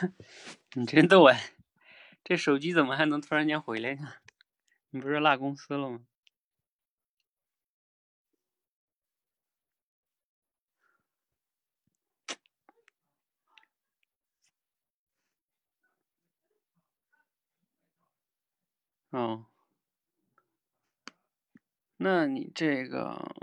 [0.74, 1.52] 你真逗哎！
[2.24, 4.14] 这手机怎么还能突然间回来呢？
[4.90, 6.00] 你不是落公司了吗？
[19.10, 19.46] 哦，
[21.96, 23.34] 那你这个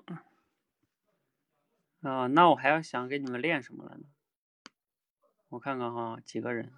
[2.02, 4.06] 啊，那我还要想给你们练什么了呢？
[5.50, 6.73] 我看看哈，几个人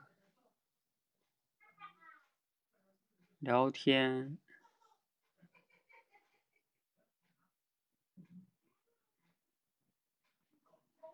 [3.39, 4.37] 聊天。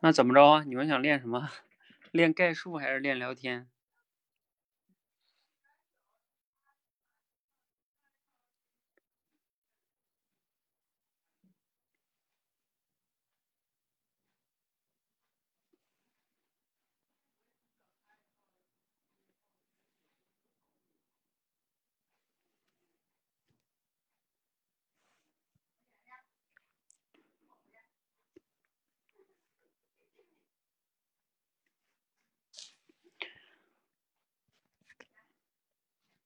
[0.02, 0.64] 那怎么着啊？
[0.66, 1.50] 你们想练什么？
[2.12, 3.70] 练概述还是练聊天？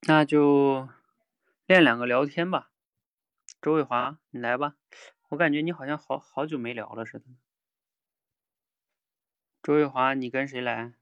[0.10, 0.90] 那就
[1.68, 2.72] 练两个聊天吧。
[3.62, 4.76] 周伟华，你来吧。
[5.30, 7.26] 我感觉你好像好好久没聊了似的。
[9.62, 10.94] 周伟华，你跟谁来？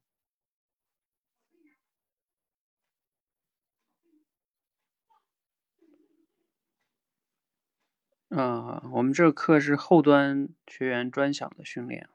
[8.27, 12.09] 啊，我们这课是后端学员专享的训练。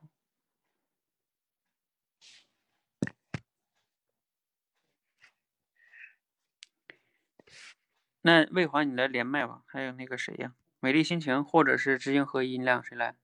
[8.24, 9.62] 那魏华，你来连麦吧。
[9.66, 10.54] 还有那个谁呀？
[10.78, 13.16] 美丽心情，或者是知行合一，你俩谁来？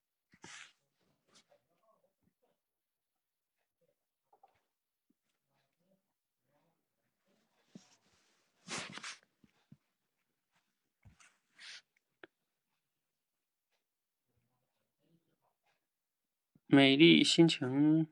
[16.66, 18.08] 美丽心情。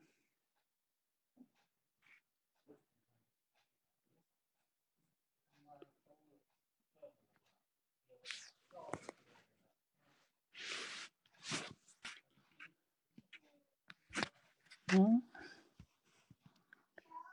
[14.93, 15.21] 嗯，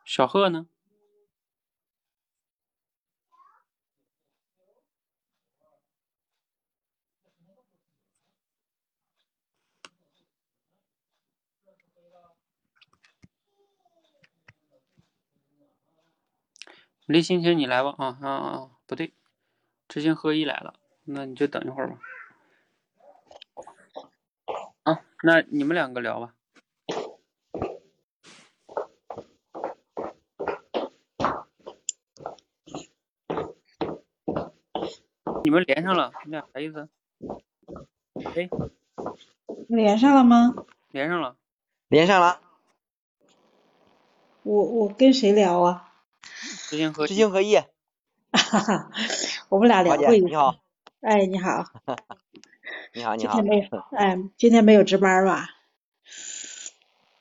[0.04, 0.66] 小贺呢？
[17.06, 17.94] 没心情，你来吧。
[17.98, 18.70] 啊啊啊！
[18.86, 19.12] 不对，
[19.86, 21.98] 知行合一来了，那你就等一会儿吧。
[24.84, 26.34] 啊，那你们两个聊吧。
[35.44, 36.88] 你们连上了，你俩啥意思？
[38.34, 38.48] 哎，
[39.68, 40.54] 连上了吗？
[40.90, 41.36] 连上了，
[41.88, 42.40] 连上了。
[44.42, 45.92] 我我跟谁聊啊？
[46.70, 47.56] 知行合知行合一。
[47.56, 48.90] 哈哈，
[49.50, 50.24] 我们俩聊过一次。
[50.24, 50.56] 你好。
[51.02, 51.62] 哎，你好。
[52.94, 53.34] 你好，你好。
[53.34, 55.50] 今天没有，哎，今天没有值班吧？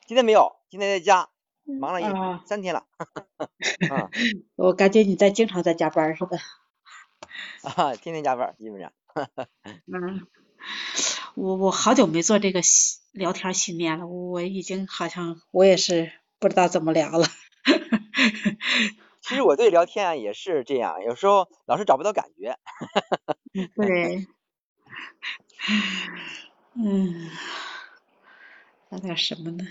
[0.07, 1.27] 今天没有，今天在家，
[1.65, 2.05] 忙了一
[2.47, 2.85] 三天了。
[4.55, 6.37] 我感觉你在经常在加班似的。
[7.63, 8.91] 啊，天天加班，基本上。
[9.87, 10.27] 嗯，
[11.35, 12.61] 我我好久没做这个
[13.11, 17.27] 聊天训练了，我已经好像我也是不知道怎么聊了。
[19.21, 22.57] 其实我对聊天啊也是这样，有时候老是找不到感觉。
[23.75, 24.27] 对。
[26.75, 27.29] 嗯，
[28.89, 29.63] 聊点什么呢？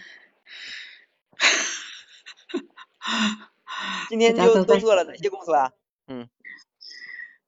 [4.09, 5.73] 今天就都做了哪些工作啊？
[6.07, 6.29] 嗯。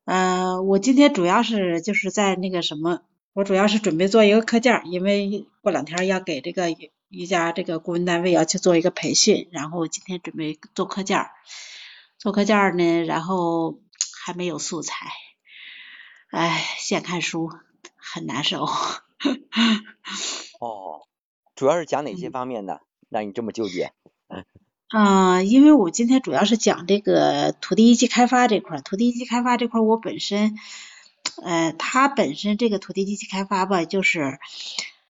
[0.04, 3.00] 嗯，我今天主要是就是在那个什么，
[3.32, 6.70] 我主要是准备做一个课件，因为过两天要给这个
[7.08, 11.30] 一家这个顾问单位要去做一个培训，然后今天准备做课件，
[12.18, 13.80] 做课件呢，然后
[14.24, 15.06] 还没有素材，
[16.30, 17.50] 哎，现看书
[17.96, 18.66] 很难受。
[20.60, 21.06] 哦，
[21.54, 23.92] 主要是讲哪些方面的，让你这么纠结？
[24.96, 30.54] 嗯，因为我今天主要是讲这个土地一级开发这块儿，土地一级开发这块儿我本身，
[31.42, 34.38] 呃，它本身这个土地一级开发吧，就是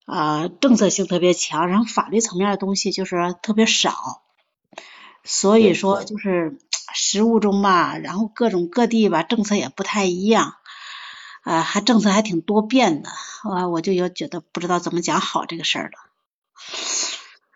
[0.07, 4.23] 啊政策性特别强，然后法律层面的东西就是特别少，
[5.23, 6.57] 所以说就是
[6.95, 10.55] 实务中吧，然后各种各地吧政策也不太一样，
[11.43, 13.11] 啊还政策还挺多变的，
[13.43, 15.99] 啊我就有觉得不知道怎么讲好这个事儿了。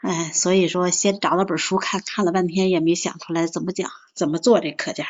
[0.01, 5.07] 哎，所以说先找了本书看，看了半天也没想出来怎么讲，怎么做这课件。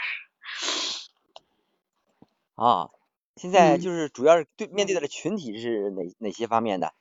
[2.54, 2.90] 啊，
[3.36, 6.92] 现在就是主要是对面对的群体是哪哪些方面的？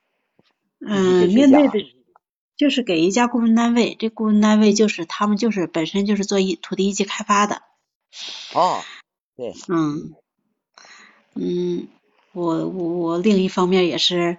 [0.80, 1.95] 嗯，面对的，
[2.56, 7.63] 就是给一家顾问单位，这顾问单位就是他们就是本身就是做一土地一级开发的。
[8.54, 8.81] 哦，
[9.36, 9.56] 对。
[9.69, 10.13] 嗯，
[11.34, 11.88] 嗯，
[12.34, 14.38] 我我我另一方面也是，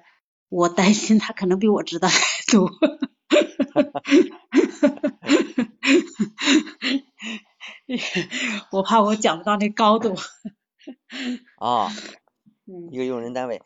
[0.49, 2.19] 我担心他可能比我知道还
[2.53, 2.71] 多。
[8.71, 10.17] 我怕我讲不到那高度。
[11.59, 11.91] 啊，
[12.91, 13.63] 一个用人单位，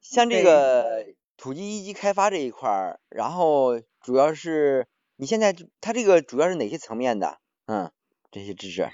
[0.00, 1.06] 像这个
[1.36, 4.86] 土地一级开发这一块儿，然后主要是
[5.16, 7.38] 你现在它这个主要是哪些层面的？
[7.66, 7.90] 嗯，
[8.30, 8.90] 这些知识。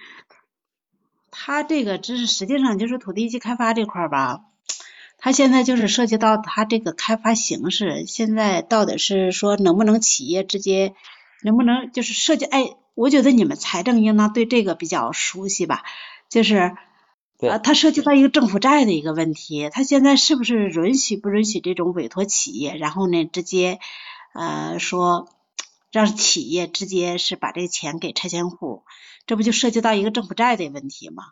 [1.33, 4.41] 它这个知识实际上就是土地一级开发这块儿吧，
[5.19, 10.95] 它现在就是涉及到它这个开发形式，现在到底是说能不能企业直接，
[11.43, 12.45] 能不能就是涉及？
[12.47, 15.85] 哎，我觉得你们财政应当对这个比较熟悉吧，
[16.29, 16.77] 就是。
[17.49, 23.79] 啊，它涉及到一个政府债的一个问题，它现在是不是允许不允许这种委托企业，然后呢，直接
[24.35, 25.27] 呃说
[25.91, 28.85] 让企业直接是把这个钱给拆迁户，
[29.25, 31.29] 这不就涉及到一个政府债的问题吗？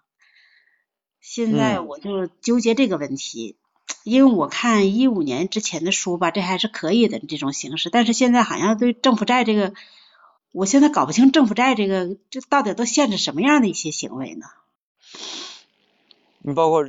[1.21, 3.59] 现在我就纠结这个问题，
[4.03, 9.75] 因为我看一五年之前的书吧，这还是可以的这种形式，但是现在好像对政府债这个，
[10.53, 14.47] 我现在搞不清政府债这个这到底都限制什么样的一些行为呢？
[16.41, 16.89] 你包括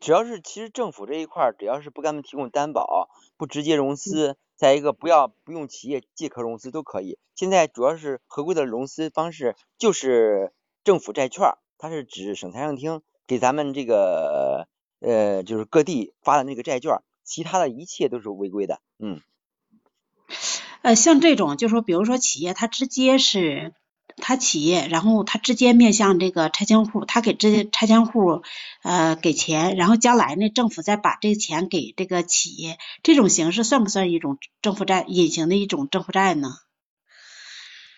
[0.00, 7.18] 只要是其实政府这一块儿，只要是不给他们提供担保，不直接融资，再一个不要不用企业借壳融资都可以。
[7.34, 10.52] 现在主要是合规的融资方式就是
[10.82, 14.68] 政府债券，它是指省财政厅给咱们这个
[15.00, 18.80] 呃就是各地发的那个债券，其他的一切都是违规的。
[18.98, 19.20] 嗯。
[20.84, 23.72] 呃，像这种就说比如说企业它直接是。
[24.16, 28.42] 它企业，然后它直接面向这个拆迁户，它给这拆迁户
[28.84, 36.48] 呃给钱，然后将来呢，政府再把这钱给这个企业，这种形式算不算一种政府债，隐形的一种政府债呢？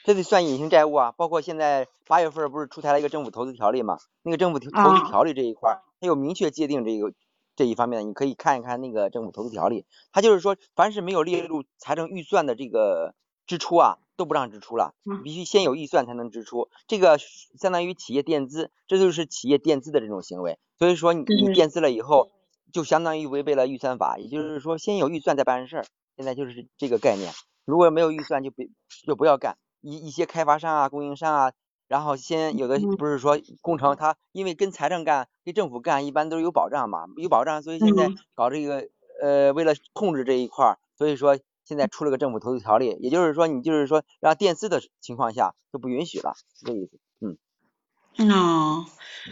[0.05, 1.13] 这得算隐形债务啊！
[1.13, 3.99] 包括现在八月份不是出台了一个政府投资条例嘛？
[4.23, 7.13] 那个政府投资条例这一块，它有明确界定这个
[7.57, 13.17] 这一方面，你可以看一看那个政府投资条例，它就是说，凡是没有列入财政预算的这个
[13.47, 13.99] 支出啊。
[14.19, 20.59] 都不让支出了，必须先有预算才能支出，这个相当于企业垫资，这就是企业垫资的这种行为。
[20.79, 22.31] 所以说你你垫资了以后，
[22.73, 25.85] 就相当于违背了预算法，也就是说先有预算再办事儿。
[26.17, 27.31] 现在就是这个概念，
[27.67, 28.71] 如果没有预算就别
[29.07, 29.59] 就不要干。
[29.83, 31.53] 一一些开发商啊、供应商啊，
[31.89, 38.89] 然后先有的不是说工程，他因为跟财政干、跟政府干，一般都是有保障嘛，有保障，所以现在搞这个
[39.23, 41.39] 呃，为了控制这一块儿，所以说。
[41.69, 47.01] 现在出了个政府投资条例，也就是说，你就是说让垫资的情况下就不允许了，是这意思。
[47.21, 48.31] 嗯。
[48.31, 48.87] 哦，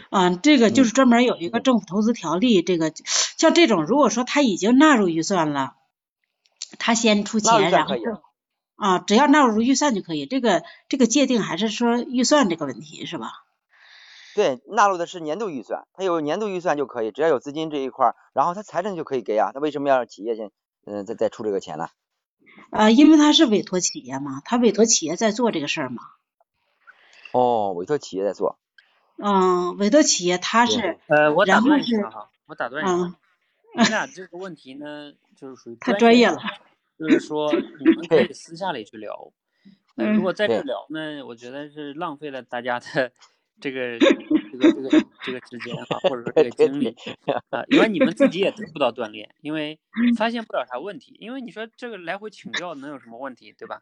[0.09, 2.91] 啊，这个就是专门有一个政府投资条例，这个
[3.37, 5.77] 像这种，如果说他已经纳入预算了，
[6.77, 7.95] 他先出钱，然后
[8.75, 10.25] 啊，只要纳入预算就可以。
[10.25, 13.43] 这个这个界定还是说预算这个问题是吧？
[14.35, 20.51] 对，纳入的是年度预算，它有年度预算就可以，只要有资金这一块，然后他财政就可以给啊，他为什么要让企业先
[20.85, 21.87] 嗯再再出这个钱呢？
[22.69, 26.03] 呃，因为他是委托企业嘛，他委托企业在做这个事儿嘛。
[27.31, 28.57] 哦，委托企业在做。
[29.17, 30.99] 嗯，委托企业他是。
[31.07, 33.15] 呃，我打断一下哈，我打断一下。
[33.77, 36.41] 你俩这个问题呢，就是属于太专业了。
[36.97, 39.31] 就是说， 你们可以私下里去聊。
[39.95, 40.11] 那。
[40.13, 43.11] 如果在这聊呢，我觉得是浪费了大家的
[43.61, 44.07] 这个这
[44.57, 44.89] 个这个
[45.23, 46.95] 这个时间啊，或者说这个精力
[47.49, 49.79] 啊，因为你们自己也得 不到锻炼，因为
[50.17, 51.15] 发现不了啥问题。
[51.19, 53.81] 因为你说这个来回请教能有什么问题，对吧？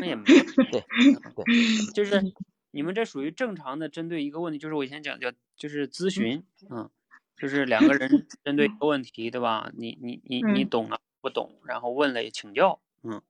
[0.00, 1.92] 那也没有。
[1.94, 2.22] 就是
[2.70, 6.90] 你们这属于正常的针对一个问题，就是我以前讲叫就是咨询，嗯，
[7.36, 9.70] 就是两个人针对一个问题，对吧？
[9.76, 13.22] 你你你你懂了不懂，然后问了请教，嗯，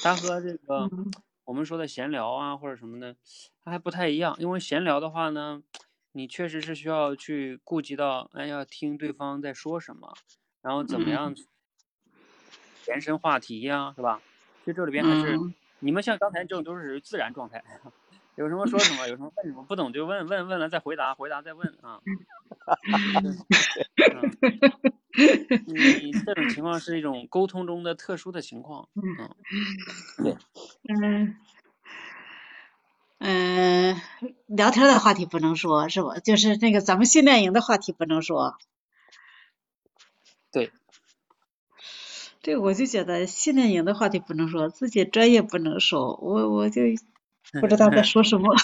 [0.00, 0.88] 他和这个。
[1.44, 3.14] 我们说的闲聊啊，或者什么的，
[3.64, 4.34] 它还不太一样。
[4.40, 5.62] 因为闲聊的话呢，
[6.10, 10.12] 你确实是需要去顾及到，哎，要听对方在说什么，
[10.60, 11.32] 然后怎么样
[12.88, 14.20] 延伸话题呀，是吧？
[14.64, 15.38] 其实这里边还是
[15.78, 17.62] 你们像刚才这种都是自然状态，
[18.34, 22.00] 有什么说什么，有什么问什么，不懂就问问问了再回答，回答再问啊。
[25.66, 29.34] 你这种情况是一种沟通中的特殊的情况，嗯，
[30.22, 30.36] 对，
[30.88, 31.36] 嗯，
[33.18, 34.00] 嗯，
[34.46, 36.18] 聊天的话题不能说，是吧？
[36.20, 38.56] 就是那个咱们训练营的话题不能说。
[40.52, 40.70] 对，
[42.42, 46.82] 对，我就觉得训练营的话题不能说，自己专业不能说，我我就
[47.60, 48.54] 不知道在说什么。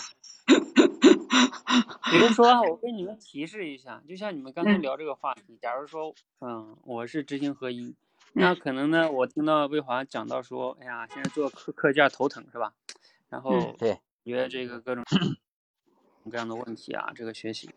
[2.12, 7.95] 比如说， 我跟你们提示一下，就像你们刚才聊这个话题，假如说，嗯，我是知行合一，
[8.35, 12.75] 那可能呢，我听到魏华讲到说，哎呀，现在做课课件头疼是吧？
[13.31, 15.02] 然后对，因为这个各种
[16.31, 17.71] 各样的问题啊，这个学习，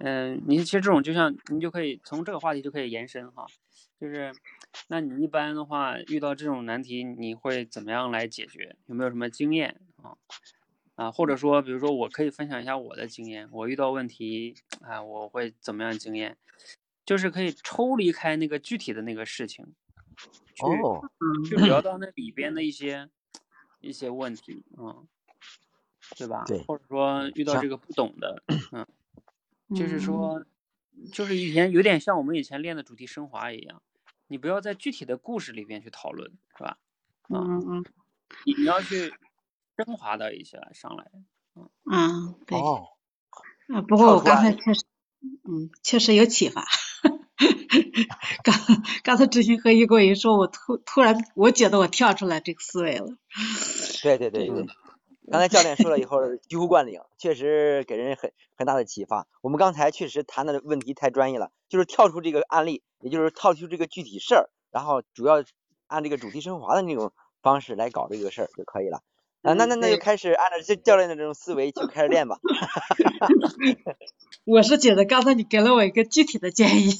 [0.00, 3.46] 嗯，你其实这种就像你就可以从这个话题就可以延伸哈，
[4.00, 4.32] 就是，
[4.88, 8.74] 那你一般的话遇到这种难题，你会怎么样来解决？
[8.86, 10.18] 有没有什么经验啊？
[10.98, 13.48] 啊，或者说，比如说，我可以分享一下我的经验。
[13.52, 16.36] 我遇到问题，啊，我会怎么样经验？
[17.06, 19.64] 就是可以抽离开那个具体的那个事情，
[20.56, 23.08] 去去聊到那里边的一些
[23.80, 25.06] 一些问题，嗯，
[26.16, 26.42] 对吧？
[26.48, 26.64] 对。
[26.64, 28.84] 或者说遇到这个不懂的，嗯，
[29.78, 30.44] 就是说，
[31.12, 33.80] 就是以前有点像我们以前练的主题升华一样，
[34.26, 36.76] 你不要在具体的故事里边去讨论，是吧？
[37.30, 37.84] 嗯嗯。
[38.44, 39.14] 你你要去。
[39.84, 41.04] 升华到一些上来，
[41.54, 44.84] 嗯，嗯，对，啊，不过我刚才确实，
[45.48, 46.64] 嗯，确实有启发。
[48.42, 48.54] 刚
[49.04, 53.06] 刚才知行合一过一说，我突突然我觉得我跳出来这个思维了。
[54.02, 54.66] 对对对对，
[55.30, 59.28] 刚才教练说了以后醍醐灌顶，确实给人很很大的启发。
[59.42, 65.44] 我们刚才确实谈的问题太专业了，就是跳出这个案例，也就是跳出这个具体事儿，然后主要
[65.86, 69.02] 按这个主题升华的那种方式来搞这个事儿就可以了。
[69.48, 72.38] 啊，那那那就开始按照这教练的这种思维就开始练吧。
[74.44, 76.92] 我是觉得刚才你给了我一个具体的建议，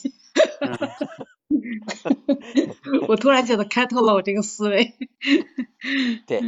[3.06, 4.94] 我突然觉得开拓了我这个思维。
[6.26, 6.42] 对，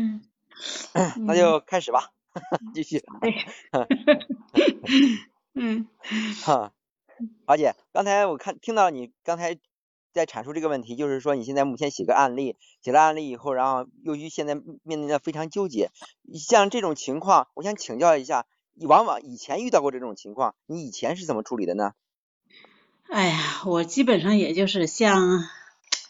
[1.26, 2.12] 那就开始吧，
[2.72, 3.04] 继续。
[5.54, 5.86] 嗯。
[6.42, 6.72] 哈，
[7.44, 9.58] 华姐，刚才我看听到你刚才。
[10.12, 15.90] 在阐述这个问题，就是说你现在目前写个案例，写了案例以后，然后由于现在面临的非常纠结，
[16.34, 21.92] 像这种情况，我想请教一下，你往往以前遇到过这种情况，你以前是怎么处理的呢？
[23.08, 25.44] 哎呀，我基本上也就是像，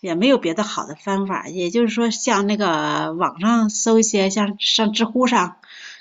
[0.01, 5.57] 也没有别的好的方法，也就是说像那个网上搜一些，像上知乎上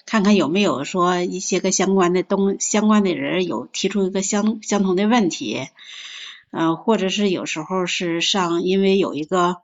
[0.06, 5.68] 看看有没有说一些个相关的东相关的人有提出一个相相同的问题。
[6.51, 9.58] 嗯，或者是有时候是上，因为有一个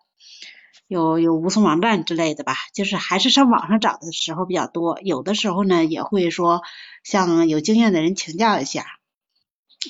[0.88, 5.00] 有有无从网站之类的吧，就是还是上网上找的时候比较多。
[5.01, 6.62] 有的时候呢，也会说
[7.04, 8.86] 向有经验的人请教一下，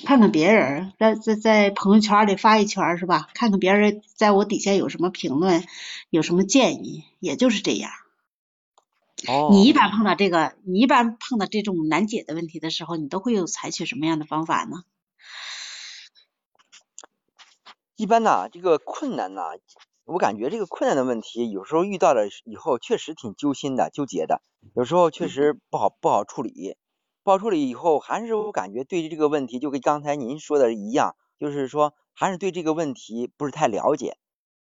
[0.04, 3.28] 看看别人在在在朋友圈里发一圈是吧？
[3.34, 5.64] 看看别人在我底下有什么评论，
[6.10, 7.90] 有什么建议，也就是这样。
[9.28, 9.50] 哦。
[9.52, 14.82] 你一般碰到这个，你一般碰到这种难解的问题的时候，你都会有采取什么样的方法呢？
[17.96, 19.40] 一般呢，这个困难呢，
[20.04, 24.42] 我感觉这个困难的问题，有时候遇到了以后，确实挺揪心的、纠结的。
[24.74, 26.76] 有时候确实不好不好处理，
[27.24, 34.18] 不好处理以后，还是我感觉对这个问题，就跟刚才您说的一样，就是说还是对这个问题不是太了解。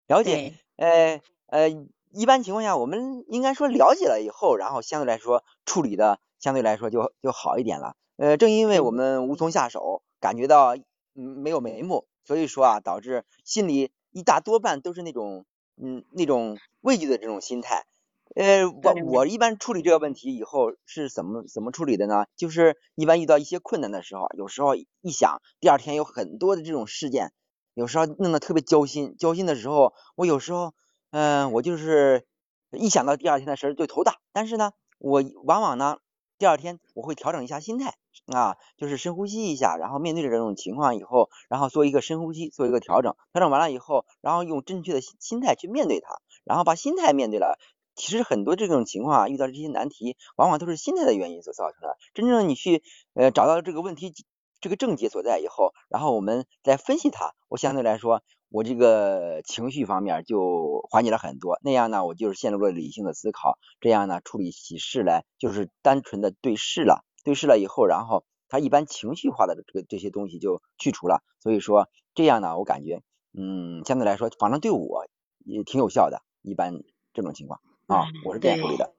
[0.06, 1.68] 了解，呃呃，
[2.12, 7.94] 一般情况下，我们应该说了解了以后，然后相对来说处理的相对来说就就好一点了。
[8.16, 10.76] 呃，正因为我们无从下手，感觉到
[11.14, 12.06] 嗯没有眉目。
[12.28, 15.46] 所以说啊，导致心里一大多半都是那种
[15.82, 17.86] 嗯那种畏惧的这种心态。
[18.36, 22.26] 呃，我我一般处理这个问题以后是怎么怎么处理的呢？
[22.36, 27.32] 就是一般遇到一些困难的时候，有时候一想，第二天有很多的这种事件，
[27.72, 29.16] 有时候弄得特别焦心。
[29.18, 30.74] 焦心的时候，我有时候
[31.10, 32.26] 嗯，我就是
[32.72, 34.16] 一想到第二天的事儿就头大。
[34.34, 35.96] 但是呢，我往往呢，
[36.38, 37.94] 第二天我会调整一下心态。
[38.26, 47.58] 啊，就是深呼吸一下，然后面对着这种情况以后，然后做一个深呼吸，做一个调整，调整完了以后，然后用正确的心心态去面对它，然后把心态面对了。
[47.94, 51.96] 其实很多这种情况啊，遇到这些难题，往往都是心态的原因所造成的。
[52.12, 52.82] 真正你去
[53.14, 54.12] 呃找到这个问题
[54.60, 61.58] 这个症结所在以后，然后我们再分析它，我相对来说，我这个情绪方面就缓解了很多。
[61.62, 67.04] 那样呢，我就是陷入了理性的思考，这样呢处理起事来就是单纯的对事了。
[67.24, 73.02] 对视了以后，然后他一般情绪化的这个这些东西就去除了，所以说这样呢，我感觉
[73.32, 75.06] 嗯，相对来说，反正对我
[75.44, 76.22] 也挺有效的。
[76.42, 78.97] 一般这种情况啊，我是这样处理的。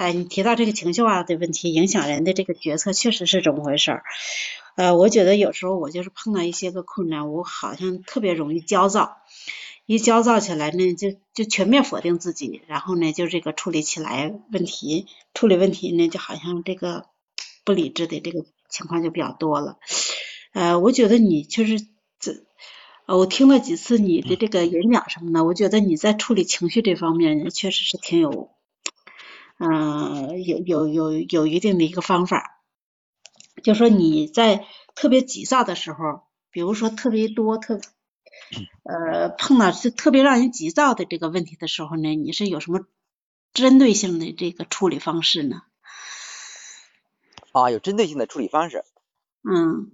[0.00, 4.02] 哎，你提到这个情绪化的问题，影响人的这个决策，确实是这么回事儿。
[4.76, 9.18] 呃，我觉得有时候我就是碰到一些个困难，我好像特别容易焦躁，
[9.84, 17.06] 一焦躁起来呢，就就全面否定自己，然后呢，就这个处理起来问题，处理问题呢，就好像这个。
[17.62, 19.76] 不理智的这个情况就比较多了，
[20.54, 21.78] 呃，我觉得你就是
[22.18, 22.32] 这，
[23.06, 28.50] 我听了几次你的这个演讲什么的，我觉得你在处理情绪这方面确实是挺有，
[29.62, 32.62] 嗯，有有有有一定的一个方法。
[33.62, 34.64] 就说你在
[34.94, 37.78] 特别急躁的时候，比如说特别多特，
[38.84, 42.86] 呃，碰到是特别让人急躁的这个问题的时候呢，你是有什么
[43.52, 45.60] 针对性的这个处理方式呢？
[47.52, 48.84] 啊，有针对性的处理方式。
[49.42, 49.90] 嗯。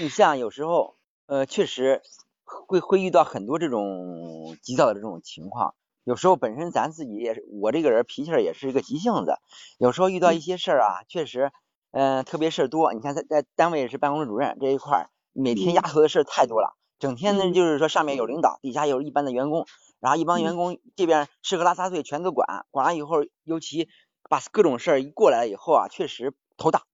[0.00, 0.94] 你像有时候，
[1.26, 2.02] 呃，确实
[2.44, 5.74] 会会遇到很多这种急躁的这种情况。
[6.08, 9.36] 有时候本身咱自己也是，我这个人脾气也是一个急性子。
[9.76, 11.52] 有时候遇到一些事儿啊，确实，
[11.90, 12.94] 嗯，特别事儿多。
[12.94, 16.78] 你看在在单位也是办公室主任这一块，每天压头的事儿太多了。
[16.98, 19.66] 整天呢就是说上面有领导，底下有一般的员工，
[20.00, 23.90] 然后一帮员工这边吃喝拉撒睡全都管，管完以后，尤其
[24.30, 26.84] 把各种事儿一过来以后啊，确实头大。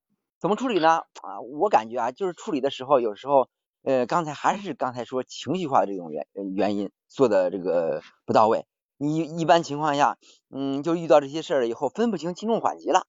[0.40, 1.02] 怎么处理呢？
[1.22, 3.46] 啊，我感觉啊，就是处理的时候，有时候，
[3.84, 8.66] 呃，刚才还是刚才说情绪化的这种原原因做的这个不到位。
[8.96, 10.18] 你一般情况下，
[10.50, 13.06] 嗯，就遇到这些事儿以后，分不清轻重缓急了，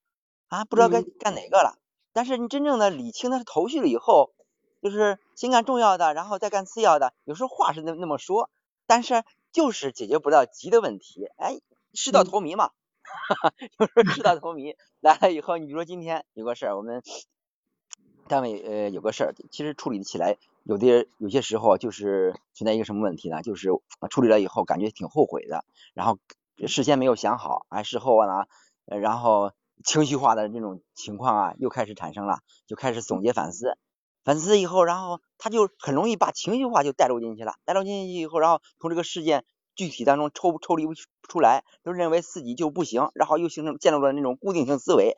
[0.48, 1.77] 啊，不知道该干哪个了。
[2.13, 4.32] 但是你真正的理清的头绪了以后，
[4.82, 7.13] 就是先干重要的，然后再干次要的。
[7.24, 8.50] 有时候话是那那么说，
[8.88, 11.27] 但是就是解决不到急的问题。
[11.38, 11.60] 哎，
[11.94, 12.72] 事到头迷嘛。
[13.04, 17.04] 哈哈，有时候事到头迷来了以后，你比如说今天有个事儿，我们
[18.28, 23.41] 单位呃有个事儿，其实处理起来有的有些时候就是存在一个什么问题呢？
[23.43, 23.69] 就是
[24.10, 26.17] 处理了以后感觉挺后悔的，然后
[26.67, 28.47] 事先没有想好，哎，事后啊，
[28.86, 29.51] 然后
[29.84, 33.78] 情绪化的这种情况啊又开始产生了，就开始总结反思，
[34.23, 39.45] 反思以后，然后他就很容易把情绪化就带入进去了，带入进去以后，然后从这个事件。
[39.78, 40.93] 具体当中抽抽离不
[41.28, 45.17] 出来，都认为自己就不行，然后又形成建立了那种固定性思维。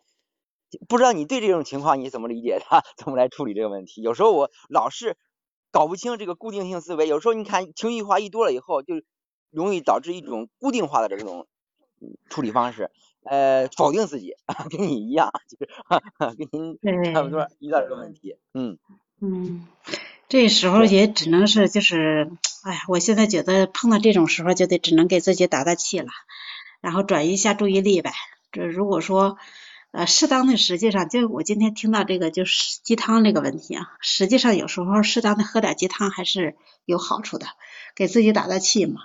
[0.89, 2.65] 不知道你对这种情况你怎么理解的？
[2.97, 4.01] 怎么来处理这个问题？
[4.01, 5.15] 有时候我老是
[5.71, 7.07] 搞不清这个固定性思维。
[7.07, 8.95] 有时候你看情绪化一多了以后，就
[9.51, 11.47] 容易导致一种固定化的这种
[12.29, 12.91] 处理方式，
[13.23, 14.33] 呃，否定自己，
[14.69, 15.69] 跟你一样，就是
[16.37, 18.37] 跟您差不多遇到这个问题。
[18.53, 18.77] 嗯
[19.21, 19.67] 嗯。
[20.29, 22.29] 这时候也只能是就是，
[22.63, 26.09] 哎呀，我现在觉得碰到这种时候就得只能给自己打打气了，
[26.81, 28.11] 然后转移一下注意力呗。
[28.51, 29.37] 这如果说
[29.91, 37.47] 呃适当的，实际上就我今天听到这个就是鸡汤这个问题啊，实际上有时候适当的喝点鸡汤还是有好处的，
[37.95, 39.01] 给自己打打气嘛。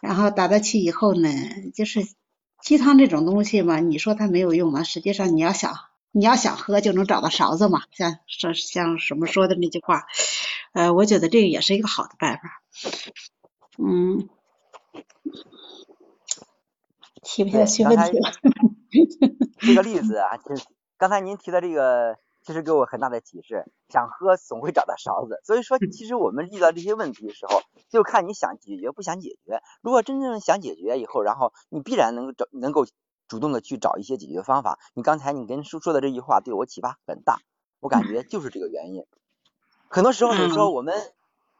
[0.00, 1.30] 然后打打气以后呢，
[1.74, 2.00] 就是
[2.60, 4.82] 鸡汤这种东西嘛，你说它没有用嘛？
[4.82, 5.74] 实际上你要想。
[6.14, 10.04] 你要想喝就能找到勺子嘛，像说像什么说的那句话，
[10.74, 12.42] 呃，我觉得这个也是一个好的办法。
[13.78, 14.28] 嗯，
[17.22, 18.30] 提不下去问题了。
[19.60, 20.64] 这个例子啊，就是
[20.98, 23.64] 刚才您提的这个，其实给我很大的启示。
[23.88, 29.62] 想喝总会找到勺子，所以说其实我们遇到这些问题的时候，就看你想解决不想解决。
[29.82, 32.86] 如果真正想解决以后，然后你必然能够找能够。
[33.28, 34.78] 主动的去找一些解决方法。
[34.92, 37.38] 你刚才你跟叔说的这句话对我启发很大，
[37.80, 39.06] 我感觉就是这个原因。
[39.88, 40.94] 很多时候，有时候我们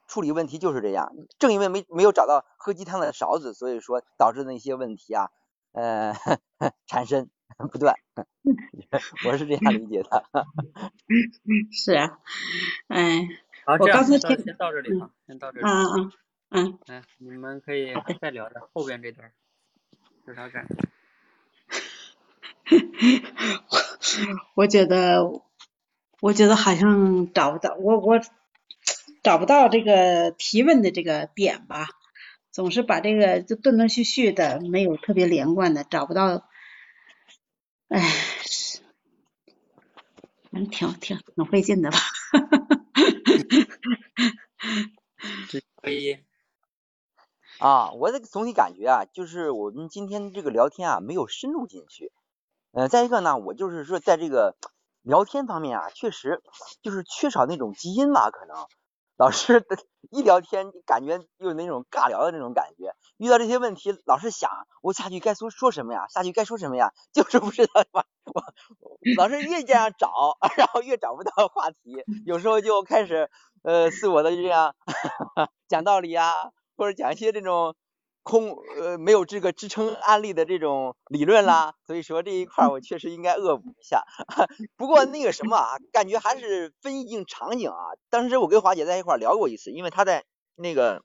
[0.07, 5.31] 处理问题就是这样，正因为没没有找到喝鸡汤的勺子，所以说导致那些问题啊，
[5.73, 6.15] 呃，
[6.87, 7.29] 缠身
[7.71, 7.95] 不断。
[9.27, 10.25] 我是这样理解的。
[11.73, 12.19] 是啊，
[12.89, 13.29] 哎，
[13.65, 15.67] 好，我刚才先到这里吧，先到这里。
[15.67, 16.13] 嗯嗯
[16.51, 16.79] 嗯。
[16.87, 19.33] 哎，你们可以再聊聊后边这段，
[20.27, 20.67] 有啥感？
[24.55, 25.43] 我觉得，
[26.21, 28.21] 我觉得好像找不到我我
[29.23, 31.87] 找不到这个提问的这个点吧，
[32.53, 36.49] 总是把这个就断断续续的，没有特别连贯的，找不到，
[37.89, 38.01] 哎，
[40.51, 41.99] 反正挺挺挺费劲的吧。
[45.83, 46.19] 可以。
[47.59, 52.13] 啊，我的总体感觉啊，就是我们今天这个聊天啊，没有深入进去。
[52.73, 54.57] 嗯，再一个呢，我就是说，在这个
[55.03, 56.43] 聊天方面啊，确实
[56.83, 58.67] 就是缺少那种基因吧，可能
[59.23, 59.65] 老是
[60.11, 62.93] 一聊天，感觉有那种尬聊的那种感觉。
[63.19, 64.51] 遇到这些问题，老是想
[64.83, 66.09] 我下去该说说什么呀？
[66.11, 66.91] 下去该说什么呀？
[67.15, 68.05] 就是不知道吧？
[68.35, 68.43] 我
[69.17, 73.31] 老是越这样找， 然后越找不到话题，有时候就开始
[73.63, 74.75] 呃自我的这样
[75.69, 77.77] 讲道理呀，或者讲一些这种。
[78.23, 84.05] 空呃没有这个支撑案例的这种理论啦，所以说这一块我确实应该恶补一下。
[84.77, 87.77] 不过那个什么啊，感觉还是分一定场景啊。
[88.11, 91.03] 当时我跟华姐在一块聊过一次，因为她在那个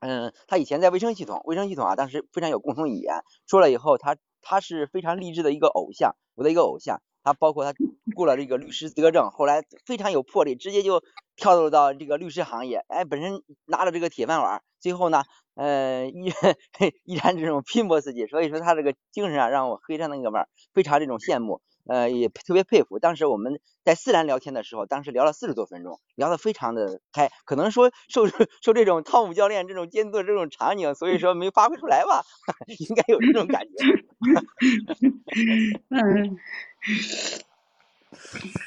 [0.00, 3.22] 嗯，她以前在卫生系统，卫生系统啊，当时非常有共同语言。
[3.46, 7.00] 说了以后，她她是非常励志的一个偶像，我的一个偶像。
[7.24, 7.74] 他包括他
[8.14, 11.02] 过了这个律师资格证，后来非常有魄力，直接就
[11.36, 15.24] 跳入到这个律师行业，哎，本身拿着这个铁饭碗，最后呢，
[15.58, 16.30] 呃，依
[17.04, 21.60] 依然这种拼搏自己，所以说他这个精神啊，让我非常那个嘛，非常这种羡慕。
[21.88, 22.98] 呃，也特别佩服。
[22.98, 27.30] 当时我们在自然聊天的时候，当时聊了四十多分钟，聊得非常的开。
[27.46, 32.22] 可能说受受这种汤姆教练这种监督这种场景，所以说没发挥出来吧，
[32.78, 33.70] 应该有这种感觉。
[35.88, 36.40] 嗯，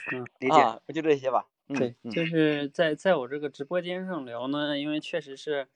[0.09, 0.65] 嗯，理 解。
[0.93, 1.45] 就这些吧。
[1.73, 5.67] 对，就是在在我这个直播间上聊呢，因为确实是，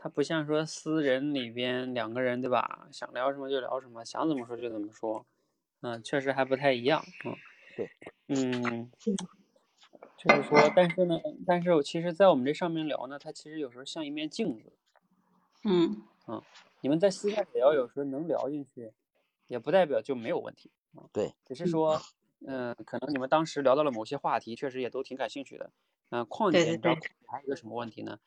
[0.00, 5.26] 它不像说私人里边两个人对吧，想聊什么就聊什么，想怎么说就怎么说。
[5.80, 7.36] 嗯，确实还不太一样，嗯，
[7.74, 7.90] 对，
[8.28, 8.92] 嗯，
[10.16, 14.72] 就是说，但是呢，但是我其实，在我们这上面聊呢，它其实有时候像一面镜子，
[15.64, 16.44] 嗯，嗯，
[16.80, 18.92] 你们在私下聊，有时候能聊进去，
[19.48, 20.70] 也不代表就没有问题，
[21.12, 22.00] 对，只是说，
[22.46, 25.72] 嗯，可能你们当时聊到了某些话题，确实也都挺感兴趣的，
[26.10, 26.94] 嗯，况且你知道
[27.28, 28.18] 还有一个什么问题呢？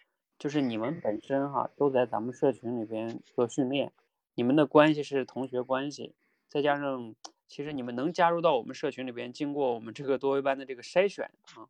[0.41, 3.91] 就是你们本身哈都在咱们社群里边做训练，
[4.33, 6.15] 你们的关系是同学关系，
[6.47, 7.13] 再加上。
[7.47, 11.67] 其实你们能加入到我们社群里边，经过我们这个多维班的这个筛选啊，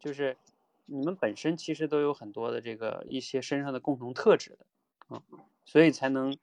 [0.00, 0.38] 就是
[0.86, 5.22] 你们本身其实都有很多的这个一些身上的共同特质的啊，
[5.66, 6.34] 所以才能，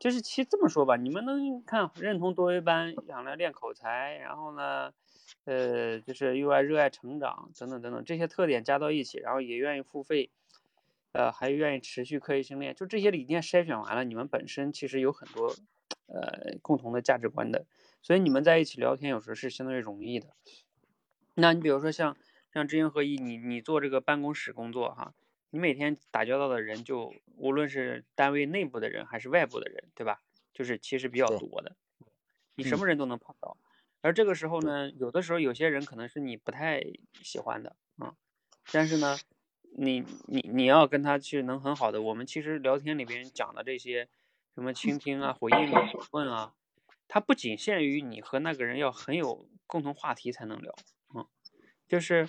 [0.00, 4.92] 就是其实这么说吧，你们能看认同多维班，想来练口才，然后呢，
[5.44, 10.30] 呃，就是又爱热爱成长等等等等这些特点加到一起，然后也愿意付费，
[11.14, 15.54] 呃，还愿意持续刻意训练，就这些理念筛选完了，你们本身其实有很多
[16.06, 17.66] 呃共同的价值观的。
[18.02, 20.34] 所以你们在一起聊天，有时候是相对容易的。
[21.34, 22.16] 那你比如说像
[22.52, 25.14] 像知行合一，你你做这个办公室工作哈，
[25.50, 30.20] 你每天打交道的人就无论是单位内部的人还是外部的人，对吧？
[30.52, 31.76] 就是其实比较多的，
[32.56, 33.56] 你什么人都能碰到。
[34.00, 36.82] 而这个时候呢，有的时候有些人可能是你不太
[37.22, 38.14] 喜欢的啊，
[38.72, 39.16] 但是呢，
[39.76, 44.08] 你你你要跟他去能很好的，我们其实聊天里边讲的这些
[44.54, 45.82] 什么倾听啊、回应啊、
[46.12, 46.54] 问啊。
[47.06, 50.74] 它不仅限于你和那个人要很有共同话题才能聊，
[51.14, 51.26] 嗯，
[51.86, 52.28] 就是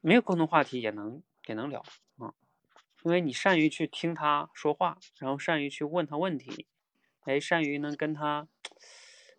[0.00, 1.82] 没有共同话题也能也能聊，
[2.20, 2.34] 嗯，
[3.04, 6.66] 因为你善于去听他说话，然后善于去问他问题，
[7.20, 8.48] 哎，善于能跟他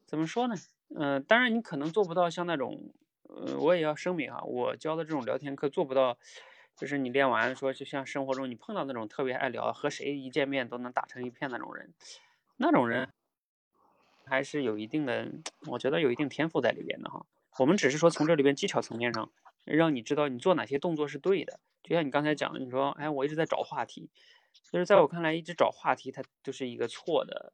[0.05, 0.55] 怎么说呢？
[0.95, 6.17] 嗯，当然你可能做不到像那种，呃，我也要声明啊，我教的这种聊天课做不到，
[6.77, 11.93] 就是你练完说就像生活中你碰到那种特别爱聊，和谁一见面都能打成一片那种人，
[12.55, 13.09] 那种人。
[14.29, 15.31] 还是有一定的，
[15.67, 17.25] 我觉得有一定天赋在里边的哈。
[17.59, 19.31] 我们只是说从这里边技巧层面上，
[19.63, 21.61] 让你知道你做哪些动作是对的。
[21.81, 24.09] 就像你刚才讲的，你说，哎，我一直在找话题，
[24.69, 27.53] 就是在我看来，一直找话题它就是一个错的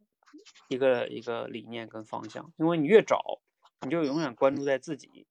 [0.68, 2.52] 一个一个理念跟方向。
[2.58, 3.40] 因为你越找，
[3.82, 5.28] 你就永远关注在自己，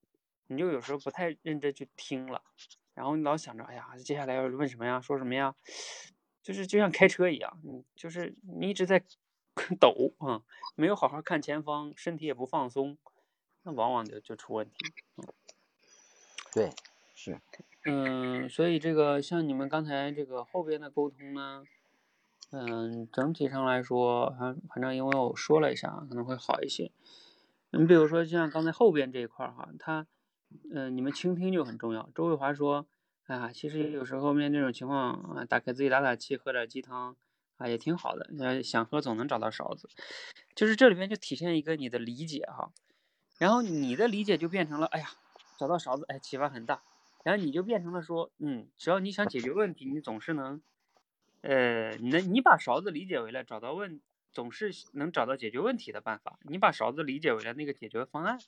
[0.47, 2.43] 你就有时候不太认真去听了，
[2.95, 5.55] 然后你老想着，哎呀，接下来要问什么呀，说什么呀，
[6.43, 9.05] 就是就像开车一样，你就是你一直在。
[9.79, 10.41] 抖啊，
[10.77, 12.97] 没有好好看前方，身体也不放松，
[13.65, 14.75] 那往往就就出问题。
[16.55, 16.73] 对，
[17.15, 17.39] 是，
[17.85, 21.65] 嗯，所以这个像你们刚才这个后边的沟通呢，
[22.51, 26.91] 嗯，整体上来说，反反正因为我说了一下，可能会好一些。
[27.73, 30.07] 你比如说像刚才后边这一块儿哈，他，
[30.73, 32.11] 嗯，你们倾听就很重要。
[32.15, 32.87] 周卫华说，
[33.27, 37.17] 啊，其实有时候面对这种情况啊，打开自己打打气，喝点鸡汤。
[37.59, 38.29] 啊，也挺好的。
[38.41, 39.89] 呃，想喝总能找到勺子，
[40.57, 42.73] 就是这里边就体现一个你的理解哈。
[43.39, 45.11] 然后你的理解就变成了，哎呀，
[45.59, 46.83] 找到勺子，哎，启发很大。
[47.23, 50.61] 然后你就变成了说，嗯，只要你想解决问题，你总是能，
[51.43, 54.01] 呃，你能你把勺子理解为了找到问，
[54.33, 56.41] 总是能找到解决问题的办法。
[56.43, 58.41] 你把勺子理解为了那个解决方案。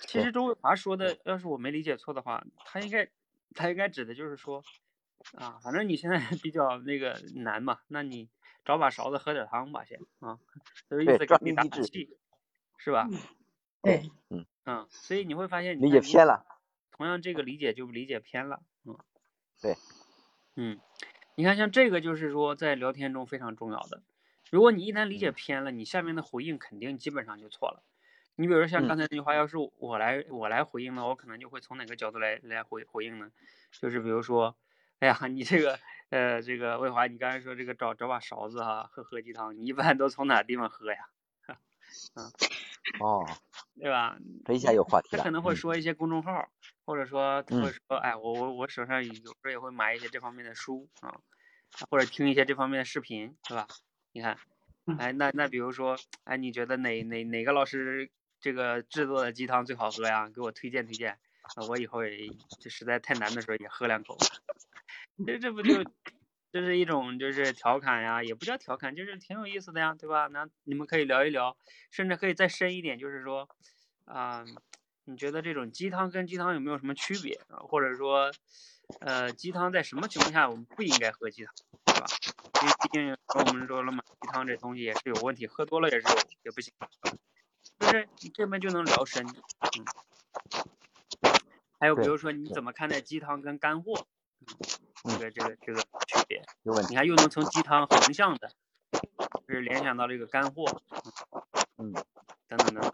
[0.00, 3.08] 其实周卫华说的，要是我没理解错的话，他应该
[3.54, 4.62] 他应该指的就是说。
[5.32, 8.28] 啊，反正你现在比较那个难嘛，那你
[8.64, 10.38] 找把勺子喝点汤吧，先啊，
[10.88, 12.16] 就是意思给你打打气，
[12.76, 13.08] 是吧？
[13.82, 16.46] 对，嗯嗯，所以你会发现理解偏了，
[16.92, 18.96] 同样这个理解就理解偏了，嗯，
[19.60, 19.76] 对，
[20.54, 20.78] 嗯，
[21.34, 24.02] 你看像这个就是说在聊天中非常重要的，
[24.50, 27.82] 如果你一旦理解偏了，你下面的回应肯定基本上就错了。
[28.36, 33.30] 你比如说像刚才那句话，要是我来我来回应呢，我可能就会从哪个角度来来回回应呢？
[33.80, 34.56] 就是比如说。
[34.98, 40.98] 哎呀， 你这个呃，这个魏华，你刚才说这个找找把勺子哈，喝喝鸡汤，你一般都从哪地方喝呀？
[42.16, 42.24] 嗯，
[43.00, 43.26] 哦，
[43.78, 44.16] 对吧？
[44.46, 45.18] 这一下有话题了。
[45.18, 46.48] 他可能会说一些公众号，
[46.86, 51.20] 或者说他会说，哎，我我我手上有时候也会买一些这方面的书啊，
[51.90, 53.66] 或者听一些这方面的视频，是吧？
[54.12, 54.38] 你看，
[54.98, 60.28] 哎，那那比如说，哎，你觉得哪哪哪个老师这个制作的鸡汤最好喝呀？
[60.28, 61.18] 给我推荐推荐。
[61.56, 62.28] 那我以后也
[62.60, 64.16] 就实在太难的时候也喝两口。
[65.26, 65.82] 这这不就
[66.52, 70.26] 这是一种就是调侃呀，也不叫调侃，就是挺有意思的呀，对吧？
[70.28, 71.56] 那你们可以聊一聊，
[71.90, 73.48] 甚至可以再深一点，就是说
[74.04, 74.44] 啊，
[75.04, 77.40] 你觉得这种鸡汤跟鸡汤有没有什么区别？
[77.48, 78.30] 或者说，
[79.00, 82.06] 呃，鸡汤在什么情况下我们不应该喝鸡汤，对吧？
[82.62, 86.06] 因为毕竟我们说了嘛，鸡汤这东西也是有问题，喝多了也是
[86.42, 86.72] 也不行。
[87.78, 89.84] 就是你这边就能聊深，嗯。
[91.78, 94.06] 还有比如说你怎么看待鸡汤跟干货？
[95.04, 96.42] 嗯这个这个这个区别，
[96.88, 98.50] 你看又能从鸡汤横向的，
[99.46, 100.82] 就是联想到这个干货，
[101.78, 101.92] 嗯，
[102.48, 102.92] 等等等等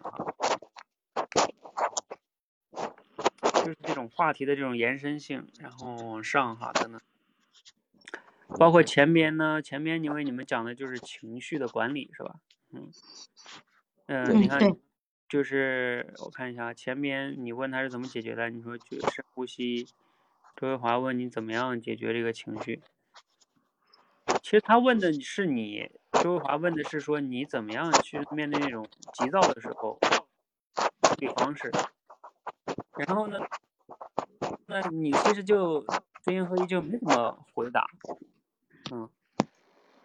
[3.64, 7.00] 就是这种话题的这种延伸性，然后往上哈等等，
[8.58, 12.36] 包括前边呢，前边因为你们讲的就是情绪的管理是吧？
[12.70, 12.90] 嗯，
[14.14, 14.60] 嗯，你看，
[15.26, 19.88] 就是我看一下前面你问他是怎么解决的，你说就深呼吸。
[20.54, 22.82] 周卫华问你怎么样解决这个情绪？
[24.42, 25.90] 其实他问的是你，
[26.22, 29.98] 周卫华问的是说你怎么样去面对那种急躁的时候
[31.00, 31.72] 处理方式。
[32.98, 33.38] 然后呢，
[34.66, 35.80] 那你其实就
[36.22, 37.86] 知行合一就没怎么回答，
[38.90, 39.08] 嗯，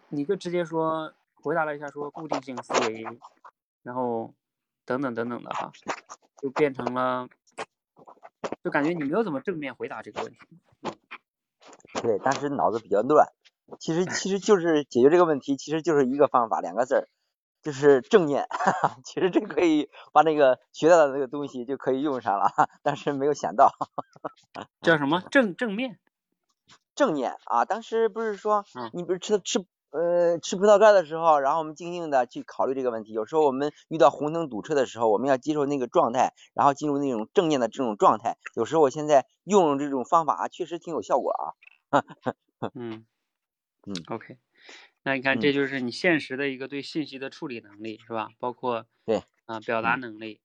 [0.08, 3.04] 你就直接说回答了一下说固定性思维，
[3.88, 4.34] 然后
[4.84, 5.72] 等等等等的哈，
[6.42, 7.26] 就变成了。
[8.62, 10.38] 就感觉你没有怎么正面回答这个问题。
[12.02, 13.32] 对，当时脑子比较乱。
[13.80, 17.08] 其实其实就是解决这个问题，其实就是一个方法，两个字儿，
[17.62, 18.46] 就是正念。
[19.06, 23.72] 其实这可以把那个学到的那个东西就可以用上了，但是没有想到。
[24.82, 25.98] 叫什么 正正面？
[26.94, 27.64] 正念啊！
[27.64, 29.64] 当时不是说，你不是吃吃。
[29.90, 33.12] 呃，吃葡萄干的时候，然后我们静静的去考虑这个问题。
[33.12, 38.36] 有时候我们遇到红灯堵车的时候，我们要接受那个状态，然后进入那种正念的这种状态。
[38.54, 41.54] 有时候我现在用这种方法，确实挺有效果啊。
[42.74, 43.06] 嗯
[43.86, 44.38] 嗯，OK，
[45.04, 48.28] 那你看，这就是你现实的一个对信息的处理能力，是吧？
[48.38, 50.40] 包括对啊，表达能力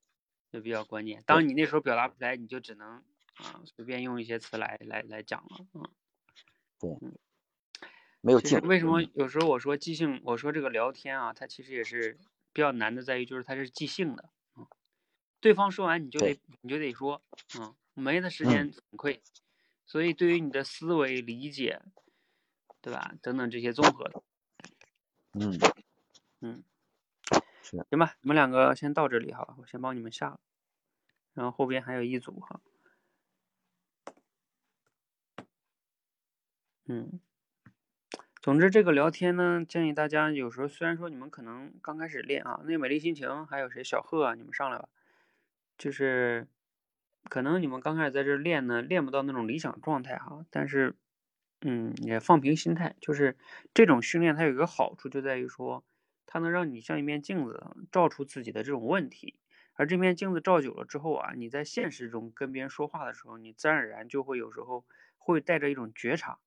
[0.51, 1.23] 就比较关键。
[1.25, 2.88] 当你那时候表达不出来，你就只能
[3.36, 5.84] 啊随便用一些词来来来讲了，嗯，
[6.79, 7.22] 对。
[8.25, 12.17] 没有其实为什么有时候我说即兴，我说这个聊天啊，它其实也是
[12.53, 14.65] 比较难的，在于就是它是即兴的，嗯，
[15.41, 17.21] 对方说完你就得你就得说，
[17.59, 19.19] 嗯，没的时间反馈，
[19.86, 21.81] 所以对于你的思维理解，
[22.81, 23.13] 对吧？
[23.21, 24.23] 等等这些综合的，
[25.33, 25.59] 嗯。
[26.39, 26.63] 嗯，
[27.62, 30.39] 行吧，你们两个先到这里哈，我先帮你们下了，
[31.33, 32.62] 然后后边还有一组哈，
[36.86, 37.19] 嗯。
[38.43, 44.89] 总之，这个聊天呢，建议大家有时候虽然说你们可能刚开始练啊，那美丽心情还有谁小贺啊，你们上来吧。
[45.77, 46.49] 就是
[47.29, 50.93] 可能你们刚开始在这练呢，练不到那种理想状态哈，但是
[51.62, 52.97] 嗯，也放平心态。
[52.99, 53.38] 就是
[53.73, 55.86] 这种训练它有一个好处，就在于说
[56.25, 59.39] 它能让你像一面镜子，照出自己的这种问题。
[59.75, 64.84] 而这面镜子照久了之后啊，你在现实中跟别人说话的时候，你自然而然就会有时候
[65.17, 66.39] 会带着一种觉察。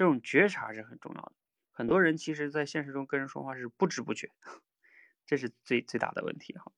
[0.00, 1.32] 这种觉察是很重要的。
[1.72, 4.30] 很多人其实，在现实中跟人说话是不知不觉，
[5.26, 6.72] 这是最最大的问题哈。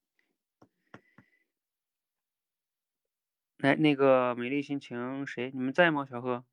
[3.59, 5.51] 来，那个美丽心情谁？
[5.53, 6.05] 你们在吗？
[6.05, 6.43] 小贺？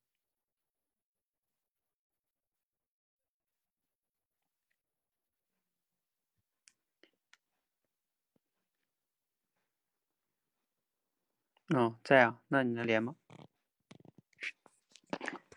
[11.74, 13.16] 哦，在啊，那你能连吗？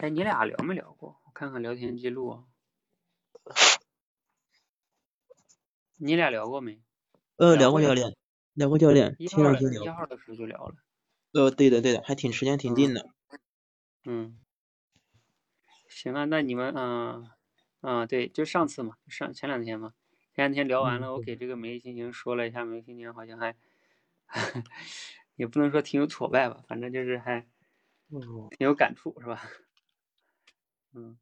[0.03, 1.17] 哎，你俩聊没聊过？
[1.25, 2.43] 我看看聊天记录啊。
[5.97, 6.83] 你俩聊过没？
[7.39, 8.13] 呃，聊过教练，
[8.53, 10.75] 聊过教练，一号的一号的时候就聊了。
[11.33, 13.05] 呃，对的对的，还挺时间挺近的。
[14.05, 14.43] 嗯。
[15.89, 17.29] 行啊，那你们嗯
[17.81, 19.93] 嗯对，就上次嘛，上前两天嘛，
[20.35, 23.55] 前两天聊完了，我给这个美丽心情说了一下，美丽心情好像还
[25.35, 27.41] 也不能说挺有挫败吧，反正就是还
[28.51, 29.41] 挺有感触，是吧？
[30.95, 31.17] 嗯，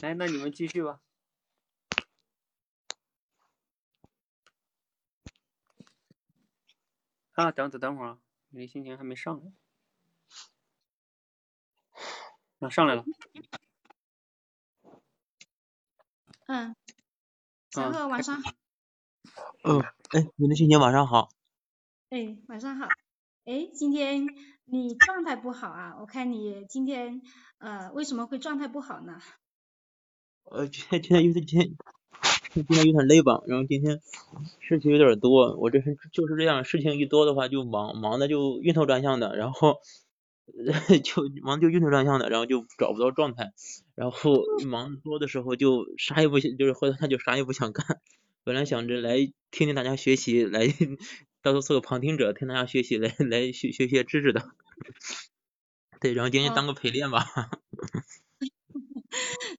[0.00, 1.00] 来，那你们继续吧。
[7.32, 8.18] 啊，等等等会儿啊，
[8.48, 9.52] 你心情还没上来。
[12.60, 13.04] 啊，上来了。
[16.46, 16.74] 嗯。
[17.70, 18.52] 三哥，晚上好。
[19.64, 21.28] 嗯，哎，你的心情晚上好。
[22.10, 22.86] 哎，晚上好。
[23.44, 24.26] 哎，今天。
[24.72, 25.96] 你状态不好啊？
[26.00, 27.20] 我看你今天
[27.58, 29.20] 呃为什么会状态不好呢？
[30.44, 31.76] 呃，今天今天因为今天
[32.54, 34.00] 今天有点累吧，然后今天
[34.60, 39.76] 事情有点多，我这是就是这样，事情一多的话就忙忙的就晕头转向的，然后
[41.04, 43.52] 就忙就晕头转向的，然后就找不到状态，
[43.94, 48.00] 然后忙多的时候就啥也不想，就是或者他就啥也不想干。
[48.42, 49.18] 本来想着来
[49.50, 50.66] 听听大家学习，来
[51.42, 54.42] 到时候做个旁听者，听大家学习，来来学学些知识的。
[56.00, 57.24] 对，然后今天当个陪练吧。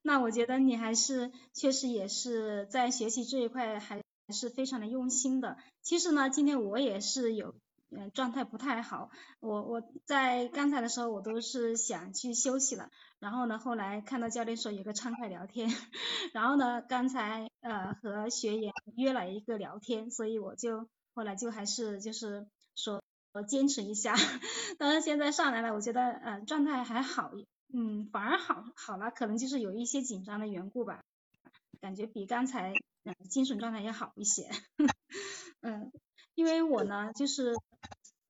[0.02, 5.56] 那我觉得你还是确实也是在学习这一块还是非常的用心的。
[5.80, 7.54] 其实呢，今天我也是有
[7.90, 15.68] 嗯状态不太好，我我在刚才的时候我都是想去休息了，然后呢后来看到教练说有个畅快聊天，
[16.34, 23.02] 然后呢刚才呃和学员约了一个聊天，所以我就后来就还是就是说
[23.34, 24.14] 我坚持一下，
[24.78, 27.32] 当然现在上来了，我觉得呃状态还好。
[27.72, 31.02] 嗯，反而好好了，可能就是有一些紧张的缘故吧，
[31.80, 34.48] 感觉比刚才嗯精神状态要好一些。
[35.62, 35.90] 嗯，
[36.36, 37.56] 因为我呢，就是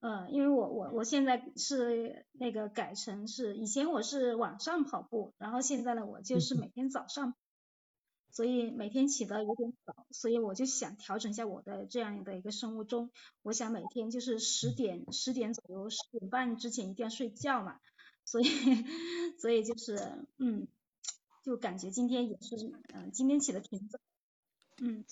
[0.00, 7.34] 呃，因为我我我现在是那个改成是以前我是晚上跑步，然后现在呢我就是每天早上，
[8.34, 17.78] 所以每天起得有点早，所以我就想调整一下我的这样的一个生物钟，我想每天就是十点十点左右十点半之前一定要睡觉嘛。
[18.24, 18.46] 所以，
[19.38, 20.66] 所以就是，嗯，
[21.44, 22.56] 就感觉今天也是，
[22.92, 24.00] 嗯，今天起的挺早，
[24.80, 25.04] 嗯。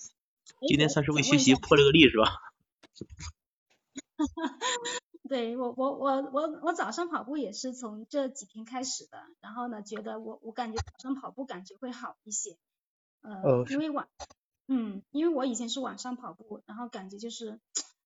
[0.67, 2.25] 今天算是为学习破了个例是吧？
[4.17, 4.59] 哈哈，
[5.29, 12.57] 对我我我我我早上跑步也是从这几天开始的，然后呢，觉得我我感觉早上跑步感觉会好一些，
[13.23, 14.07] 呃，因为晚，
[14.67, 17.59] 嗯，因为我以前是晚上跑步，然后感觉就是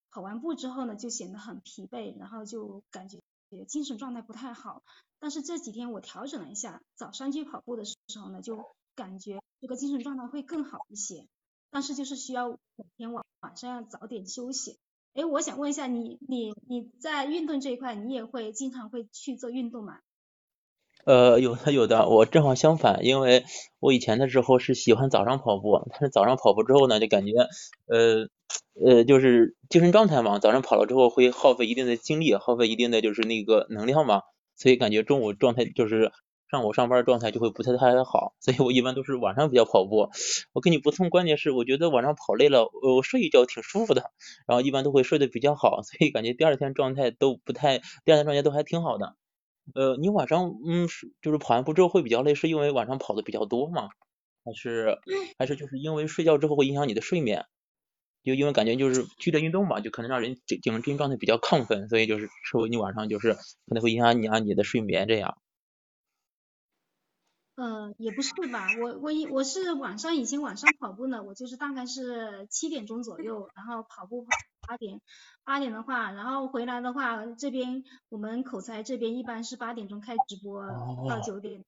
[0.10, 3.19] 跑完步之后呢，就显得很疲惫，然后就感觉。
[3.65, 4.84] 精神状态不太好，
[5.19, 11.25] 但是这几天我调整了一下，早上去跑步的时候呢，就感觉这个精神状态会更好一些。
[11.69, 14.77] 但是就是需要每天晚晚上要早点休息。
[15.13, 20.01] 哎，我想问一下你，你你在运动这一块，你也会经常会去做运动吗？
[21.08, 23.46] 呃，有的有的，我正好相反，因为
[23.80, 27.32] 我以前的时候是喜欢早上跑步，但是早上跑步之后呢，就感觉
[27.88, 28.28] 呃
[28.86, 34.24] 呃就是精神状态嘛，早上跑了之后会耗费一定的精力，耗费一定的就是那个能量嘛，
[34.58, 36.12] 所以感觉中午状态就是
[36.52, 40.10] 上午上班状态就会不太太好，所以我一般都是晚上比较跑步。
[40.52, 44.12] 我跟你补充，关键是我觉得晚上跑累了，我睡一觉挺舒服的，
[44.46, 49.15] 然后一般都会睡得比较好，所以感觉第二天状态都不太，第二天状态都还挺好的。
[49.75, 53.89] 呃，你晚上嗯是就是跑完步之后会比较累，是因为晚上跑的比较多吗？
[54.45, 54.97] 还是
[55.38, 57.45] 还是就是因为睡觉之后会影响你的睡眠？
[58.23, 65.38] 就因为感觉就是剧烈运动吧，就可能让人精精神状态比较亢奋，所以就是说你晚上就是可能会影响你啊你的睡眠这样。
[67.58, 74.30] 呃，也不是吧，我我一我是晚上以前晚上跑步呢，我就是大概是七点钟左右，然后跑步跑
[74.67, 75.02] 八点，
[75.43, 80.67] 八点的话，然后回来的话，这边我们口才这边一般是八点钟开直播
[81.10, 81.65] 到九点，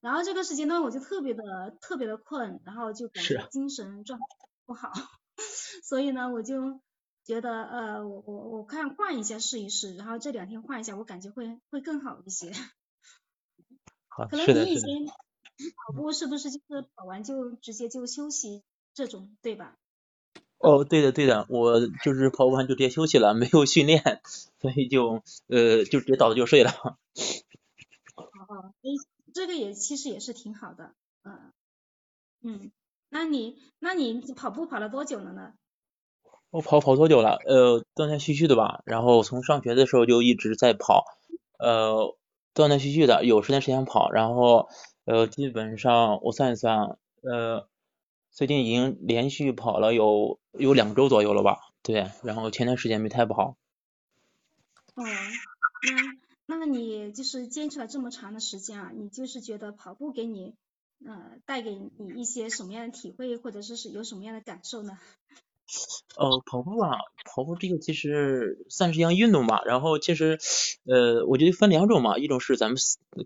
[0.00, 4.24] 然后这个时间段我就特别的特别的困，然后就感觉精神状态
[4.64, 4.90] 不好，
[5.84, 6.80] 所以呢，我就
[7.26, 12.52] 觉得呃我我我看换一下试一试，然后这两天换一下，我感觉会会更好一些。
[14.26, 18.62] 可能你以前跑步是不是就是跑完就直接就休息
[18.94, 19.76] 这种，对吧？
[20.58, 24.20] 哦，对的对的，我就是跑完就直接休息了，没有训练，
[24.60, 26.70] 所以就呃就直接倒着就睡了。
[28.16, 28.90] 哦，哎，
[29.32, 31.52] 这个也其实也是挺好的，嗯
[32.42, 32.72] 嗯，
[33.08, 35.54] 那你那你跑步跑了多久了呢？
[36.50, 37.36] 我跑跑多久了？
[37.46, 41.04] 呃，断断续续的吧，然后从上学的时候就一直在跑，
[41.58, 42.17] 呃。
[42.58, 44.68] 断断续续的，有时间时间跑，然后
[45.04, 47.68] 呃，基本上我算一算，呃，
[48.32, 51.60] 最近已经连续跑了有有两周左右了吧？
[51.82, 53.56] 对，然后前段时间没太跑。
[54.94, 55.04] 哦，
[56.46, 60.56] 那那你就是坚持了这么长的时间啊，你就是觉得跑步给你
[61.06, 64.98] 呃带给你一些什么样的体会，或者说是有什么样的感受呢？
[66.16, 66.92] 呃，跑步啊，
[67.24, 69.62] 跑步这个其实算是一项运动吧。
[69.66, 70.38] 然后其实，
[70.86, 72.76] 呃，我觉得分两种嘛，一种是咱们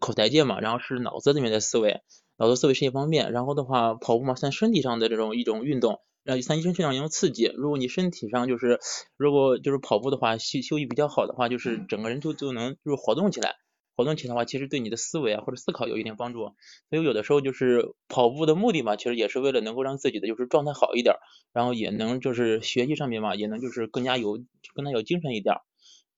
[0.00, 2.00] 口才界嘛，然后是脑子里面的思维，
[2.36, 3.32] 脑子思维是一方面。
[3.32, 7.52] 然后的话，跑步嘛，算身体上的这种一种运动，然后算身体上一种刺激。
[7.56, 8.80] 如果你身体上就是，
[9.16, 13.56] 如果就是跑步的话，休休息比较好的话，就是整个人就就能就是活动起来。
[13.96, 16.52] 活动起来的话，其实对你的思维啊或者思考有一定帮助。
[16.90, 21.16] 所以有的时候就是跑步的目的嘛，其实也是为了能够让自己的就是状态好一点，
[21.52, 24.38] 然后也能就是学习上面嘛，也能就是更加有
[24.74, 25.56] 更加有精神一点。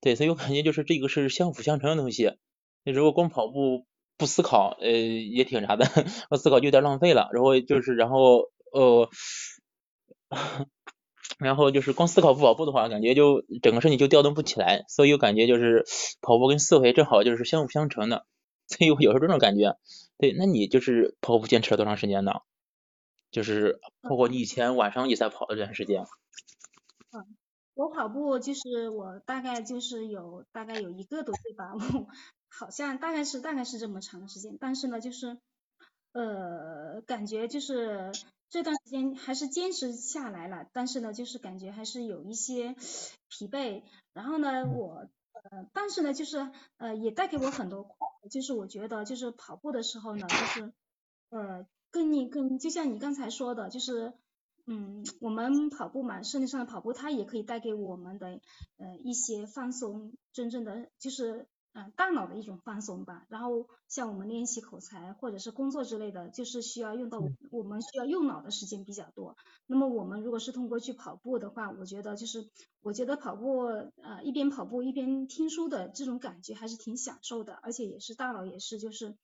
[0.01, 2.33] 对，所以我感觉就是这个是相辅相成的东西。
[2.83, 3.85] 那如果光跑步
[4.17, 5.85] 不思考，呃，也挺啥的，
[6.29, 7.29] 不思考就有点浪费了。
[7.33, 9.09] 然后就是然后呃，
[11.39, 15.85] 然后就是光思考不跑步的话，感觉就整个身体就调动不起来，所以我感觉就是
[16.21, 18.25] 跑步跟思维正好就是相辅相成的，
[18.67, 19.77] 所以我有时候这种感觉。
[20.17, 22.31] 对，那你就是跑步坚持了多长时间呢？
[23.31, 26.05] 就是包括你以前晚上也在跑的这段时间。
[27.11, 27.35] 嗯，
[27.73, 31.73] 我跑步就是我大概就是有大概有一个多月吧，
[32.47, 35.37] 好像大概是大概是这么长的时间，但是呢就是
[36.13, 38.13] 呃感觉就是
[38.55, 42.73] 这段时间还是坚持下来了，但是呢就是感觉还是有一些
[43.27, 43.83] 疲惫，
[44.13, 45.09] 然后呢我
[45.51, 47.85] 呃但是呢就是呃也带给我很多，
[48.31, 50.73] 就是我觉得就是跑步的时候呢就是
[51.29, 51.67] 呃。
[51.91, 54.11] 跟你跟就像你刚才说的，就是
[54.65, 58.41] 嗯，我们跑步嘛，身体上的跑步，它也可以带给我们的
[58.75, 63.25] 呃一些放松，真正的就是嗯大脑的一种放松吧。
[63.29, 67.19] 然后像我们练习口才或者是工作之类的，就是需要用到
[67.51, 69.35] 我们需要用脑的时间比较多。
[69.67, 72.49] 那么我们如果是通过去跑步的话，我觉得就是
[72.81, 73.65] 我觉得跑步
[74.01, 79.15] 呃一边跑步一边听书的这种感觉还是挺享受的，而且也是大脑也是就是。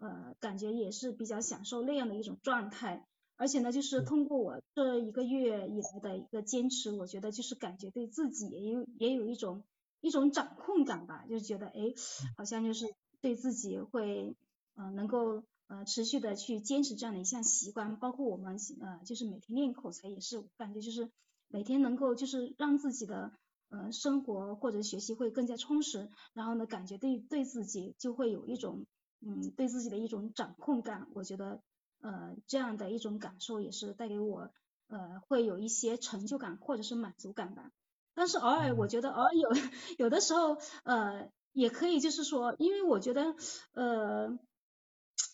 [0.00, 3.04] 呃，感觉也是比较享受那样的一种状态，
[3.36, 9.64] 而且呢，就是通过我这一个月以来的一个坚持，我觉得就是感觉对自己也有也有一种
[10.00, 11.92] 一种掌控感吧，就觉得哎，
[12.36, 12.86] 好像就是
[13.20, 14.36] 对自己会
[14.74, 21.10] 呃能够呃持续的去坚持这样的一项习惯，包括我们呃就是每天练口才也是，感觉就是
[21.48, 23.32] 每天能够就是让自己的
[23.70, 28.86] 呃生活或者学习会更加充实，然后呢，感觉对对自己就会有一种。
[29.20, 31.60] 嗯，对自己的一种掌控感，我觉得
[32.00, 34.52] 呃这样的一种感受也是带给我
[34.86, 37.72] 呃会有一些成就感或者是满足感吧。
[38.18, 39.48] 但是偶尔我觉得偶尔有
[39.96, 43.36] 有的时候呃也可以就是说，因为我觉得
[43.74, 44.36] 呃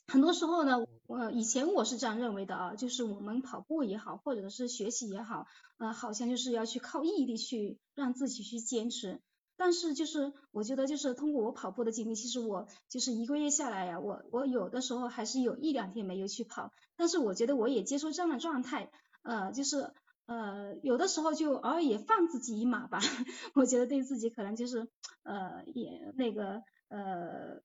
[0.07, 0.77] 很多时候呢，
[1.09, 5.47] 呃以前我是这样认为的啊，就是我们跑步也好，或者是学习也好，
[5.79, 9.23] 呃好像就是要去靠毅力去让自己去坚持。
[9.57, 18.91] 但是就是我觉得就是通过我跑步的经历，其实我就是一个月下来呀，我我有的时候还是有一两天没有去跑，但是我觉得我也接受这样的状态，
[19.23, 19.93] 呃，就是
[20.27, 22.99] 呃有的时候就偶尔也放自己一马吧，
[23.55, 24.89] 我觉得对自己可能就是
[25.23, 27.61] 呃也那个呃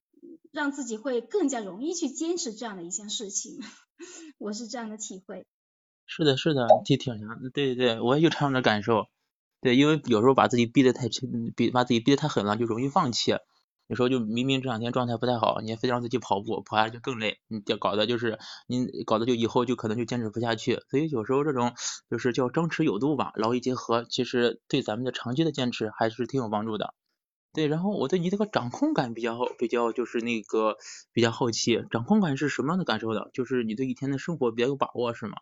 [0.51, 3.59] 让自己会更加容易去坚持这样的一项事情，
[4.37, 5.45] 我是这样的体会。
[6.05, 9.05] 是的，是的，挺挺强，对对对，我也有这样的感受。
[9.61, 13.33] 对，因为有时候把自己逼得太撑，逼把自己逼得太狠了，就容易放弃。
[13.89, 18.37] 有时候就明明这两天状态不太好，你还非让自己跑步，跑下来就更累，你就搞得就是
[18.67, 20.79] 你搞得就以后就可能就坚持不下去。
[20.91, 21.73] 所以有时候这种
[22.07, 26.93] 就是叫张弛有度吧，劳逸结合，其实对咱们的长期的坚持还是挺有帮助的。
[27.51, 30.77] 对，然后我对你这个掌控感比较比较就是那个
[31.11, 33.31] 比较好奇，掌控感是什么样的感受的？
[33.33, 35.37] 就是你对一天的生活比较有把握是吗？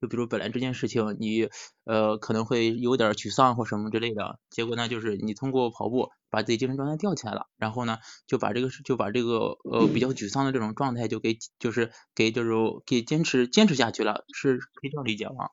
[0.00, 1.48] 就比如本来这件事情你
[1.84, 12.50] 呃可能会有点沮丧或什么之类的，结果呢就是你通过跑步把自己精神状态吊起来了，然后呢就把这个事就把这个呃比较沮丧的这种状态就给就是给就是
[12.84, 15.50] 给坚持坚持下去了，是可以这样理解吗？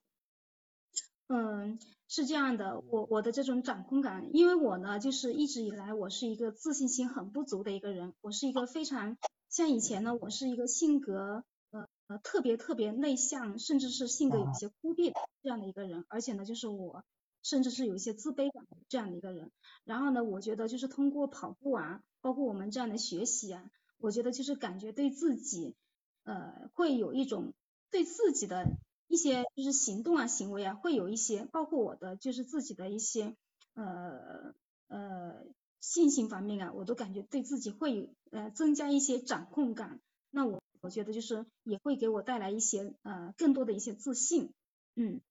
[1.28, 1.80] 嗯，
[2.10, 9.18] 是这样的，我我的这种掌控感，因为我呢就是一直以来我是一个自信心很不足的一个人，我是一个非常
[9.50, 11.44] 像以前呢我是一个性格。
[12.14, 17.04] 呃，特别特别内向，甚至是性格有些孤僻的这样的一个人，而且呢，就是我
[17.42, 19.52] 甚至是有一些自卑感这样的一个人。
[19.84, 25.76] 然后呢，我觉得就是通过跑步啊，包括我们这样的学习啊，我觉得就是感觉对自己
[26.24, 27.54] 呃会有一种
[27.90, 28.68] 对自己的
[29.08, 33.36] 一些就是行动啊行为啊会有一些，包括我的就是自己的一些
[33.74, 34.54] 呃
[34.88, 35.44] 呃
[35.80, 40.00] 信心方面啊，我都感觉对自己会呃增加一些掌控感。
[40.30, 40.63] 那我。
[40.84, 44.52] 我觉得就是也会给我带来一些呃更多的一些自信，
[44.98, 45.22] 嗯。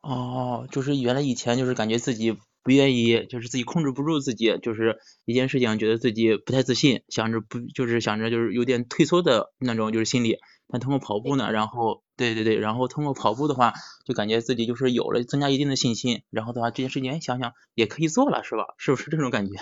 [0.00, 10.38] 哦，就是原来以前就是感觉自己不愿意，就是自己控制不住自己，就是一件事情觉得自己不太自信，想着不就是想着就是有点退缩的那种就是心理。
[10.68, 13.72] 但通过跑步呢，然后对对对，然后通过跑步的话，
[14.06, 18.74] 就感觉自己就是有了增加一定的信心，然后的话这件事情想想也可以做了，是吧？
[18.78, 19.52] 是不是这种感觉？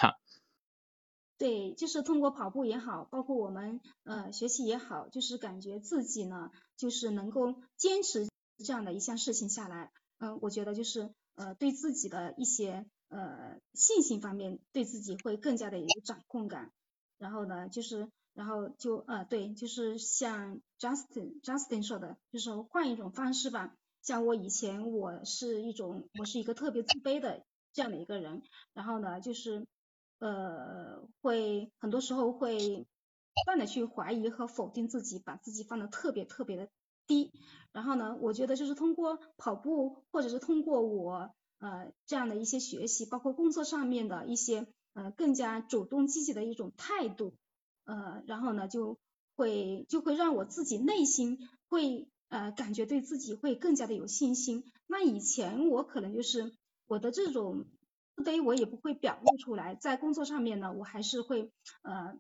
[1.39, 16.73] 对，就是通过跑步也好，包括我们呃学习也好，就是感觉自己呢，就是能够坚持这样的一项事情下来，嗯，我觉得就是呃对自己的一些呃信心方面，对自己会更加的有掌控感。
[17.19, 23.77] 然后呢，就是然后就呃对，就是像 Justin Justin 说的，就是换一种方式吧。
[24.03, 28.43] 像我以前我是一种我是一个特别自卑的这样的一个人，
[28.75, 29.69] 然后呢就是。
[30.19, 32.87] 呃，会很多时候会
[33.35, 36.69] 不断的去怀疑和否定自己，把自己放的特别特别的
[37.07, 37.33] 低。
[37.73, 47.35] 然后呢，我觉得就是通过跑步，或者是通过我呃这样的一些学习，包括工作上面的一些呃更加主动积极的一种态度，
[47.85, 48.99] 呃，然后呢就
[49.37, 51.39] 会就会让我自己内心
[51.69, 54.65] 会呃感觉对自己会更加的有信心。
[54.87, 56.53] 那以前我可能就是
[56.87, 57.67] 我的这种
[58.19, 61.51] 自卑，我也不会表露出来，在工作上面呢，我还是会
[61.83, 62.15] 呃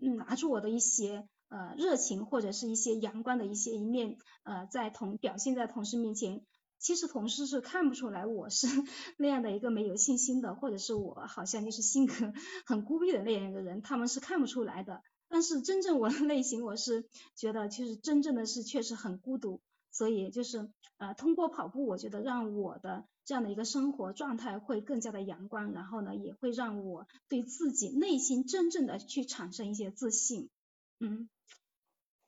[0.00, 1.28] 拿出我的一些。
[1.50, 6.44] 呃，热情或者是一些阳光的一些一面，呃，在同表现在同事面前，
[6.80, 8.66] 其实同事是看不出来我是
[9.18, 12.32] 那样的一个没有信心的，或者是我好像就是性格
[12.66, 15.02] 很孤僻的那样一个人，他们是看不出来的。
[15.28, 19.60] 但是真正我的 内心，我是觉得其实真正的是确实很孤独，
[19.94, 20.68] 所以就是
[20.98, 30.50] 呃，通过跑步，我觉得让我的这样的一个生活状态会更加的阳光，然后呢，也会让我对自己内心真正的去产生一些自信，
[30.98, 31.28] 嗯。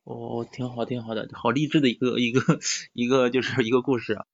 [0.05, 2.61] 哦，挺好，挺好的，好励志的一个一个
[2.93, 4.25] 一个就是一个故事啊。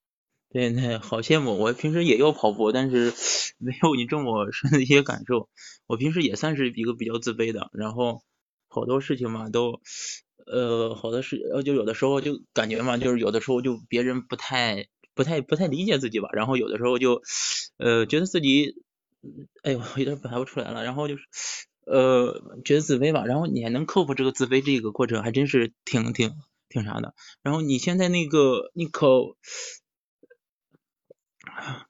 [0.51, 1.59] 对对，好羡慕。
[1.59, 3.14] 我平时也要跑步，但是
[3.57, 5.49] 没有你这么深的一些感受。
[5.87, 8.22] 我平时也算是一个比较自卑的，然后
[8.68, 9.80] 好多事情嘛都
[10.47, 17.22] 呃好的是呃就有的时候就感觉嘛就是有的时候就别人不太不太不太理解自己吧，然后有的时候就
[17.78, 18.76] 呃觉得自己
[19.62, 21.24] 哎呦有点表达不出来了，然后就是。
[21.84, 26.30] 呃，觉得自卑吧，然后你还能克服这个自卑这个过程，还真是挺挺
[26.68, 27.12] 挺啥的。
[27.43, 29.34] 然后你现在那个，你可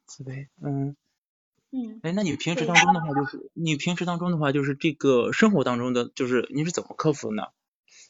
[0.07, 0.97] 自卑，嗯
[1.73, 7.43] 嗯，哎，那你平时当中的话，就是你平时当中的话，就是这个生活当中的，就是你是怎么克服的呢？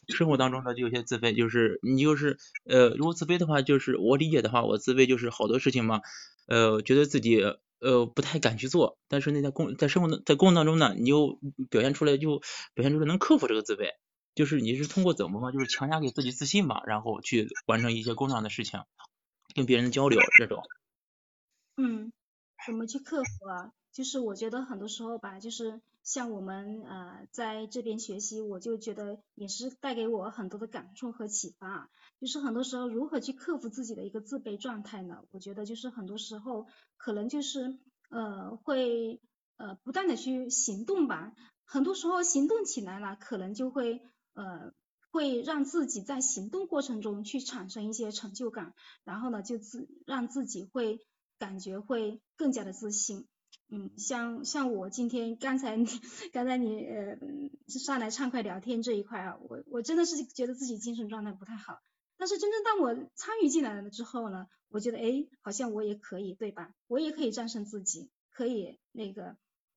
[0.09, 6.01] 生活当中的就有些自卑，就是你就是呃，如果自卑的话，就是我理解的话，我自卑就是好多事情嘛，
[6.47, 7.43] 呃，觉得自己。
[7.79, 11.37] 呃，不太敢去做，但是那在工在生活在工作当中呢，你又
[11.69, 12.39] 表现出来就
[12.73, 13.89] 表现出来能克服这个自卑，
[14.35, 18.79] 就是你是通过怎么嘛，就是强加给自己自信嘛，然后去完成一些工作上的事情，
[19.53, 20.63] 跟别人交流这种。
[21.75, 22.13] 嗯，
[22.65, 23.71] 怎么去克服啊？
[23.91, 31.89] 就是我觉得很多时候吧，就是像我们呃在这边学习，我就觉得也是带给我很多的感触和启发啊。
[32.19, 35.23] 就是很多时候如何去克服自己的一个自卑状态呢？
[35.31, 37.77] 我觉得就是很多时候可能就是
[38.09, 39.21] 呃会
[39.57, 41.33] 呃不断的去行动吧。
[41.65, 44.01] 很多时候行动起来了，可能就会
[44.33, 44.73] 呃
[45.11, 51.05] 会让自己在行动过程中去产生一些成就感，然后呢就自让自己会
[51.43, 53.27] 感觉会更加的自信。
[53.69, 55.77] 嗯，像像我今天刚才
[56.31, 57.17] 刚才你呃
[57.67, 61.79] 上来畅快聊天这一块啊，我我真的是觉得自己精神状态不太好。
[62.17, 66.73] 但是真正当我参与进来了之后呢，我觉得哎，好像我也可以，对吧？
[66.87, 69.35] 我也可以战胜自己，可以那个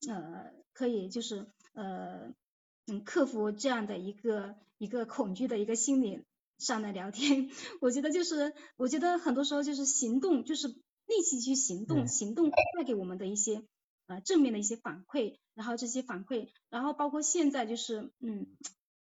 [0.09, 2.33] 呃，可以就是呃
[2.87, 6.23] 嗯克服这样的一个一个恐惧的一个心理
[6.59, 7.51] 上来聊天。
[7.81, 10.69] 我觉得就是我觉得很多时候就是行动，就是
[11.07, 13.63] 立即去行动，行动带给我们的一些。
[14.09, 18.47] 呃，正面的一些反馈，然后这些反馈，然后包括现在就是，嗯，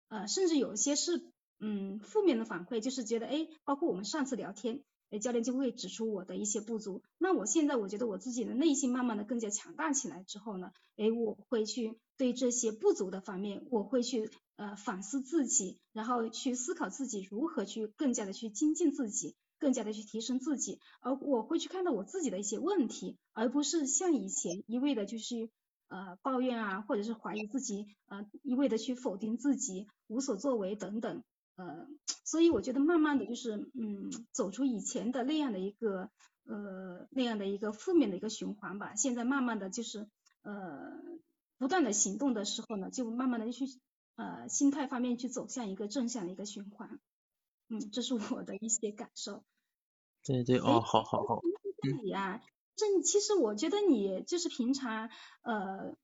[0.09, 1.31] 呃，甚至有一些是，
[1.61, 19.37] 嗯，负面的反馈，就是觉得，哎，包括我们上次聊天，哎，教练就会指出我的一些不足，那我现在我觉得我自己的内心慢慢的更加强大起来之后呢，哎，我会去对这些不足的方面，我会去呃反思自己，然后去思考自己如何去更加的去精进自己。
[19.65, 25.49] 更加的去提升自己，而我会去看到我自己的一些问题，而不是像以前一味的就是
[25.89, 31.25] 呃抱怨啊，或者是怀疑自己，呃一味的去否定自己，无所作为等等，
[31.57, 31.89] 呃，
[32.27, 36.11] 所以我觉得慢慢的就是嗯走出以前的那样的一个
[36.45, 40.07] 呃那样的一个负面的一个循环吧，现在慢慢的就是
[40.43, 41.01] 呃
[41.57, 43.65] 不断的行动的时候呢，就慢慢的去
[44.17, 47.01] 呃心态方面去走向一个正向的一个循环，
[47.71, 49.43] 嗯，这是我的一些感受。
[50.25, 51.43] 对对哦，好好好。
[52.03, 52.41] 你呀，
[52.77, 55.11] 这其实我觉得你就是平常
[55.43, 55.95] 呃，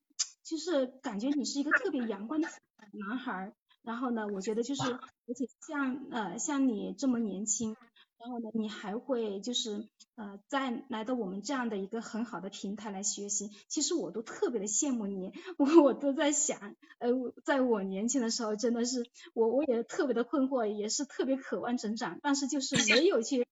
[0.45, 2.49] 就是感觉你是一个特别阳光的
[2.93, 3.53] 男孩。
[3.83, 7.75] 然后呢，我觉得就是，而且像呃像你这么年轻，
[8.19, 15.33] 然后呢你还会就是呃在来到我们这样的一个很好的平台来学习，其实我都特别的羡慕你。
[15.57, 17.09] 我我都在想，呃
[17.43, 23.47] 在我年轻的时候真的是我我也特别的困惑，也是特别渴望成长，但是就是 没有去。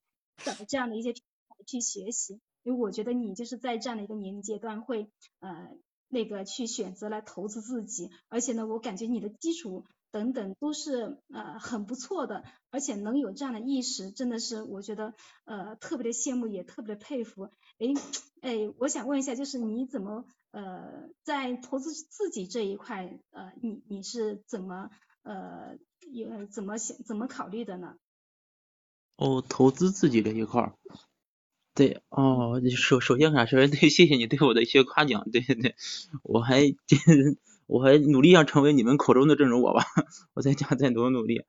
[0.45, 5.11] 找这样的一些平台去学习，因为我觉得你就是在这样的一个年龄阶段会
[5.41, 5.77] 呃
[6.09, 15.15] 那个去选择来投资自己，而且呢，我感觉你的基础等等都是呃很不错的，而且能有这样的意识，真的是我觉得
[15.45, 17.51] 呃特别的羡慕，也特别的佩服。
[17.79, 17.87] 哎
[18.41, 24.91] 哎，我想问一下，就是你怎么呃在投资自己这一块呃你你是怎么
[25.23, 25.77] 呃
[26.11, 27.97] 有怎么想怎么考虑的呢？
[29.19, 30.75] 哦，投资自己这一块儿，
[31.75, 35.75] 对，哦，首首先还是对，谢谢你对我的一些夸奖，对对对，
[36.23, 36.63] 我还
[37.67, 39.85] 我还努力要成为你们口中的这种我吧，
[40.35, 41.43] 我在家再多努力。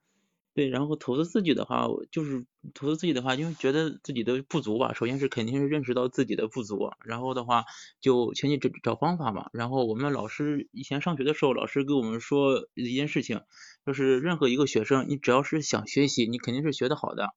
[0.55, 2.43] 对，然后投资自己的话，就是
[2.73, 4.93] 投资自己的话，因为觉得自己的不足吧。
[4.93, 7.65] 首先是肯定是认识到自己的不足，然后的话
[8.01, 9.49] 就前期找找方法嘛。
[9.53, 13.41] 然后我们老师以前上学的时候，老师给我们说一件事情，
[13.85, 17.35] 就是任何一个学生，你只要是想学习，你肯定是学得好的。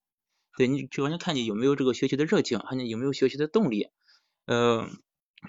[0.57, 3.89] 对你，完全看你有没有这个学习的热情，还有有没有学习的动力。
[4.47, 4.89] 呃，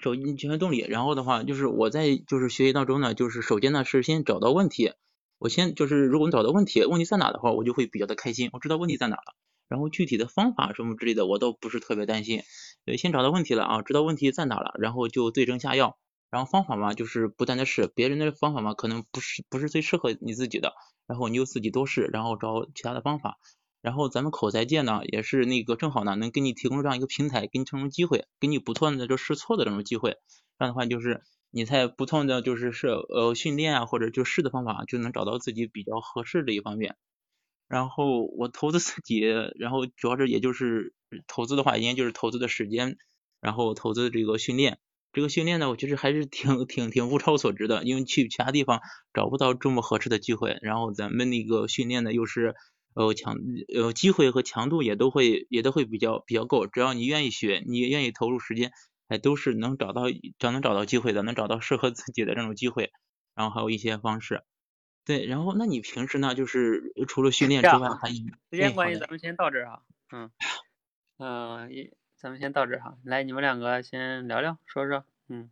[0.00, 4.92] 首先你学习动力，然后的话就是我在就是学习当中呢，就是首先呢是先找到问题。
[5.38, 8.48] 我先就是，如果你找到问题，问题在哪的话，我就会比较的开心。
[8.52, 9.34] 我知道问题在哪了，
[9.68, 12.42] 然后具体的方法什么之类的，我倒不是特别担心。
[12.86, 15.98] 对，先找到问题了啊，知道问题在哪了，然后就对症下药。
[16.30, 20.72] 然后方法嘛，就是不断的试，别人的方法嘛，可能不是不是最适合你自己的，
[21.06, 23.38] 然后你就自己多试，然后找其他的方法。
[23.84, 30.16] 然后咱们口才界呢，也是那个正好呢，能给你提供这样一个平台，给你这种机会，给你不错的就试错的这种机会。
[30.58, 31.22] 这样的话就是。
[31.56, 36.96] 你在不断的就是是呃训练啊，或者就试的方法，就能找到自己比较合适的一方面。
[37.68, 40.94] 然后我投资自己，然后主要是也就是
[41.28, 42.96] 投资的话，应该就是投资的时间，
[43.40, 44.80] 然后投资这个训练。
[45.12, 48.80] 这个训练呢，我其实还是挺挺挺物超所值的，因为去其他地方
[49.12, 50.58] 找不到这么合适的机会。
[50.60, 52.56] 然后咱们那个训练呢，又是
[52.94, 53.36] 呃强
[53.74, 58.70] 呃机会和强度也都会也都会比较比较够，只要你愿意学，你愿意投入时间。
[59.08, 62.90] 哎，都是能找到，只要能找到机会的，能找到适合自己的这种机会，
[63.34, 64.42] 然后还有一些方式。
[65.04, 68.08] 对，然后那你平时呢，就是除了训练之外，还
[68.50, 69.82] 时间关系，咱们先到这儿哈。
[70.12, 70.30] 嗯，
[71.18, 72.98] 嗯，一，咱们先到这儿哈。
[73.04, 75.50] 来，你们两个先聊聊，说说，嗯。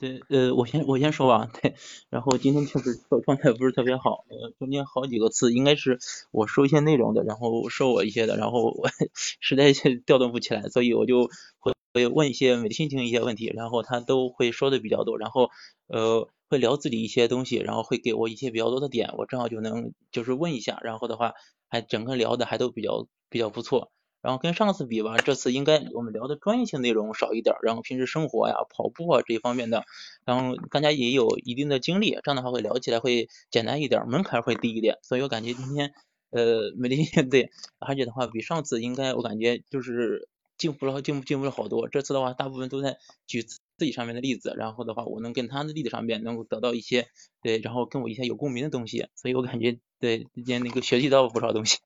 [0.00, 1.74] 对，呃，我先我先说吧， 对，
[2.08, 5.98] 然后今天确实状态不是特别好，呃，中间好几个次应该是
[6.30, 8.88] 我说一些内容的，然后说我一些的，然后我
[9.40, 11.28] 实在是调动不起来，所以我就
[11.58, 15.50] 会会问一些美丽心情一些问题，然后他都会说的比较多，然后
[15.88, 21.34] 呃会聊自己一些东西，然后会给我一些比较多的点，我正好就能就是问一下，然后的话
[21.68, 23.90] 还整个聊的还都比较比较不错。
[24.22, 29.84] 然后跟上次比吧，这次应该我们聊的专业性内容少一点，然后平时生活呀、跑步啊这一方面的，
[30.24, 34.98] 然后大家也有一定的经历，这样的话会聊起来会简单一点，门槛会低一点。
[35.02, 35.92] 所以我感觉今天
[36.30, 41.88] 呃美丽 对，而且的话比上次应该我感觉就是进步了，进步进步了好多。
[41.88, 47.08] 这次的话大部分都在举自己上面的例子，然后的话我能跟他的例子上面能够得到一些
[47.42, 51.78] 对，然后跟我一些有共鸣的东西，所以我感觉对今天那个学习到不少东西。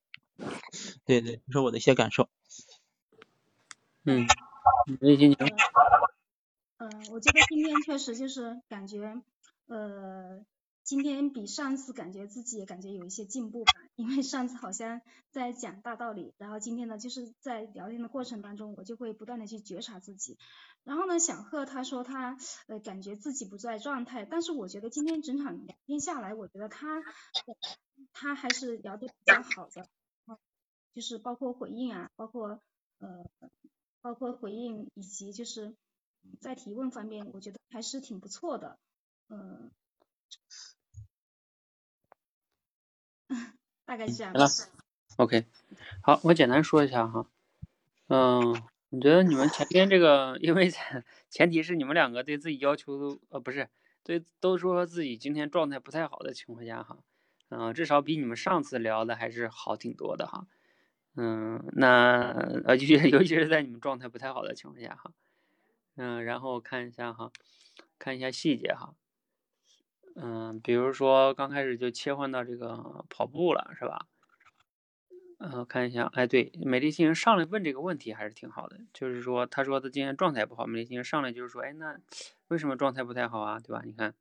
[1.04, 2.28] 对对，说我的一些感受。
[4.04, 4.26] 嗯。
[6.78, 9.22] 嗯，我觉得今天确实就是感觉，
[9.66, 10.44] 呃，
[10.82, 13.72] 今天比上次感觉自己也感觉有一些进步吧。
[13.94, 20.36] 因为上次好像在讲大道理，然后今天呢，就是在聊天的过程当中，我就会不断的去觉察自己。
[20.82, 27.02] 然后呢，小贺他说他呃感觉自己不在状态，但是我觉得今天整场聊天下来，我觉得他
[28.12, 29.88] 他还是聊得比较好的。
[30.94, 32.60] 就是包括回应啊，包括
[33.00, 33.26] 呃，
[34.00, 35.74] 包括回应以及就是
[36.40, 38.78] 在提问方面，我觉得还是挺不错的，
[39.28, 39.70] 嗯，
[43.84, 44.32] 大概是这样。
[45.16, 45.44] OK，
[46.02, 47.26] 好，我简单说一下哈，
[48.08, 50.70] 嗯，你觉得你们前边这个，因为
[51.28, 53.68] 前提是你们两个对自己要求都呃不是，
[54.02, 56.98] 对都说自己今天状态不太好的情况下哈，
[57.48, 60.46] 嗯，至少比你们上次聊的还是好挺多的哈。
[61.16, 62.32] 嗯，那
[62.64, 65.12] 呃，尤其 尤其是在你们状态不太好的情况下哈，
[65.96, 67.30] 嗯，然后看一下哈，
[67.98, 68.94] 看一下细节哈，
[70.16, 74.06] 嗯，比如说刚开始就切换到这个跑步了是吧？
[75.38, 81.98] 嗯，看一下，哎，对，美丽星人上来问这个问题还是挺好的，就是说他说他今天状态不好，美丽星人上来就是说，哎，那
[82.48, 83.60] 为什么状态不太好啊？
[83.60, 83.82] 对吧？
[83.84, 84.14] 你看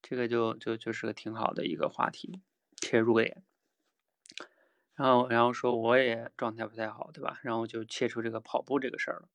[0.00, 2.40] 这个就就就是个挺好的一个话题
[2.76, 3.42] 切入点。
[4.96, 7.38] 然后，然后说我也状态不太好，对吧？
[7.42, 9.28] 然后就切出这个跑步这个事儿了，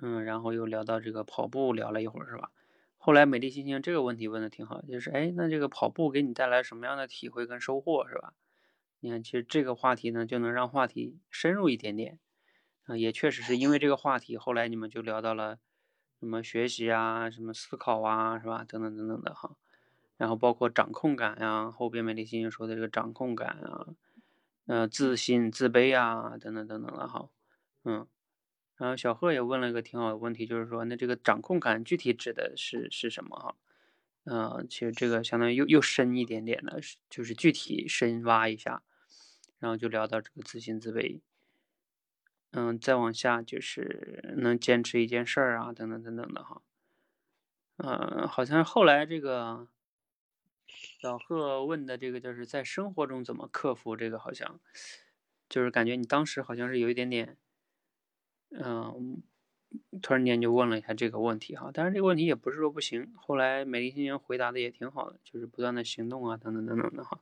[0.00, 2.50] 嗯，然后又聊到这个跑步，聊了一会儿，是吧？
[2.98, 8.34] 后来美丽心情这个问题问的挺好，就是哎，那这个跑步给你带来什么样的体会跟收获，是吧？
[9.00, 12.18] 你看，其实这个话题呢，就能让话题深入一点点，
[12.86, 15.58] 啊，也确实是因为这个话题，后来你们就聊到了
[16.18, 18.64] 什么学习啊，什么思考啊，是吧？
[18.66, 19.56] 等等等等的哈，
[20.16, 23.86] 然后包括掌控感呀，后边美丽心情说的这个掌控感啊。
[24.66, 27.28] 呃，自信、自卑啊，等等等等的哈，
[27.84, 28.06] 嗯，
[28.76, 33.56] 然后小贺也问了一个挺好的问题，就是说，那这个掌控感具体指的是是什么哈？
[34.24, 38.82] 嗯，其实这个相当于又又深一点点的，就是具体深挖一下，
[39.60, 41.20] 然后就聊到这个自信自卑。
[42.50, 46.62] 嗯，再往下就是能坚持一件事儿啊，等等等等的哈。
[47.76, 49.68] 嗯，好像后来这个
[51.06, 54.58] 小贺问的这个就是在生活中怎么克服这个，好像
[55.48, 57.36] 就是感觉你当时好像是有一点点，
[58.50, 59.22] 嗯，
[60.02, 61.70] 突然间就问了一下这个问题哈。
[61.72, 67.20] 但是这个问题也不是说不行，后来美丽心情回答的也挺好的，就是不断的行动啊，等等等等的哈。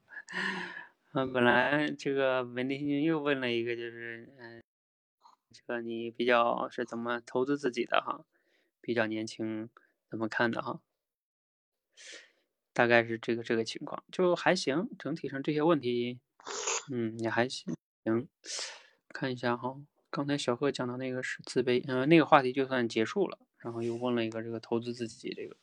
[1.12, 4.62] 嗯，本来这个美丽心情又问了一个，就是嗯。
[5.52, 8.24] 这个你比较是怎么投资自己的哈？
[8.80, 9.70] 比较年轻，
[10.10, 10.80] 怎么看的哈？
[12.74, 14.90] 大概是这个这个情况，就还行。
[14.98, 16.18] 整体上这些问题，
[16.90, 17.74] 嗯，也还行。
[18.04, 18.28] 行，
[19.08, 19.76] 看一下哈，
[20.10, 23.38] 刚才小贺讲的那个是自卑，嗯，那个话题就算结束了。
[23.58, 25.56] 然后又问了一个这个投资自己这个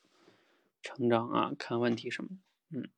[0.82, 2.30] 成长啊，看问题什么，
[2.72, 2.90] 嗯。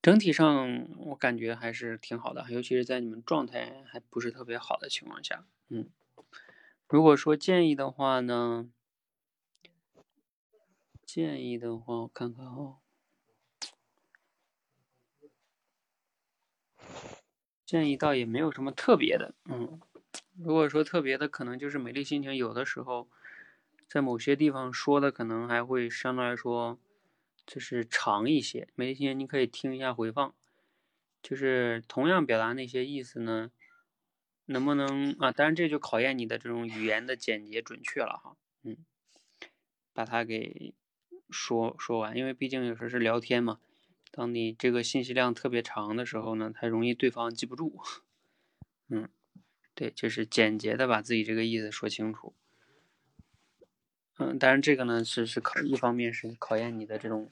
[0.00, 5.88] 整体上我感觉还是挺好的，尤其是在你们状态还不是特别好的情况下，嗯，
[6.88, 8.68] 如果说建议的话呢，
[11.04, 12.76] 建议的话我看看啊，
[17.66, 19.80] 建议倒也没有什么特别的，嗯，
[20.36, 23.08] 如果说特别的，可能就是美丽心情有的时候
[23.86, 26.78] 在某些地方说的可能还会相对来说。
[27.44, 30.32] 就是长一些，美丽心情你可以听一下回放，
[31.20, 33.50] 就是同样表达那些意思呢，
[34.46, 35.32] 能不能啊？
[35.32, 38.76] 当然这就考验你的这种语言的简洁准确了哈，嗯，
[39.92, 40.72] 把它给
[41.32, 43.58] 说说完，因为毕竟有时候是聊天嘛，
[44.10, 47.80] 当你这个信息量特别长的时候呢，它容易对方记不住，
[48.88, 49.08] 嗯，
[49.74, 52.34] 对，就是简洁的把自己这个意思说清楚。
[54.18, 57.30] 嗯，当然这个呢是是考一方面是考验你的这种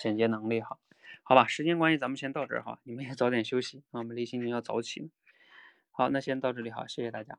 [0.00, 0.78] 简洁能力哈，
[1.22, 5.10] 好吧，时间关系咱们先到这儿哈，你们也早点休息啊，美丽心情要早起。
[5.90, 7.38] 好，那先到这里哈，谢谢大家。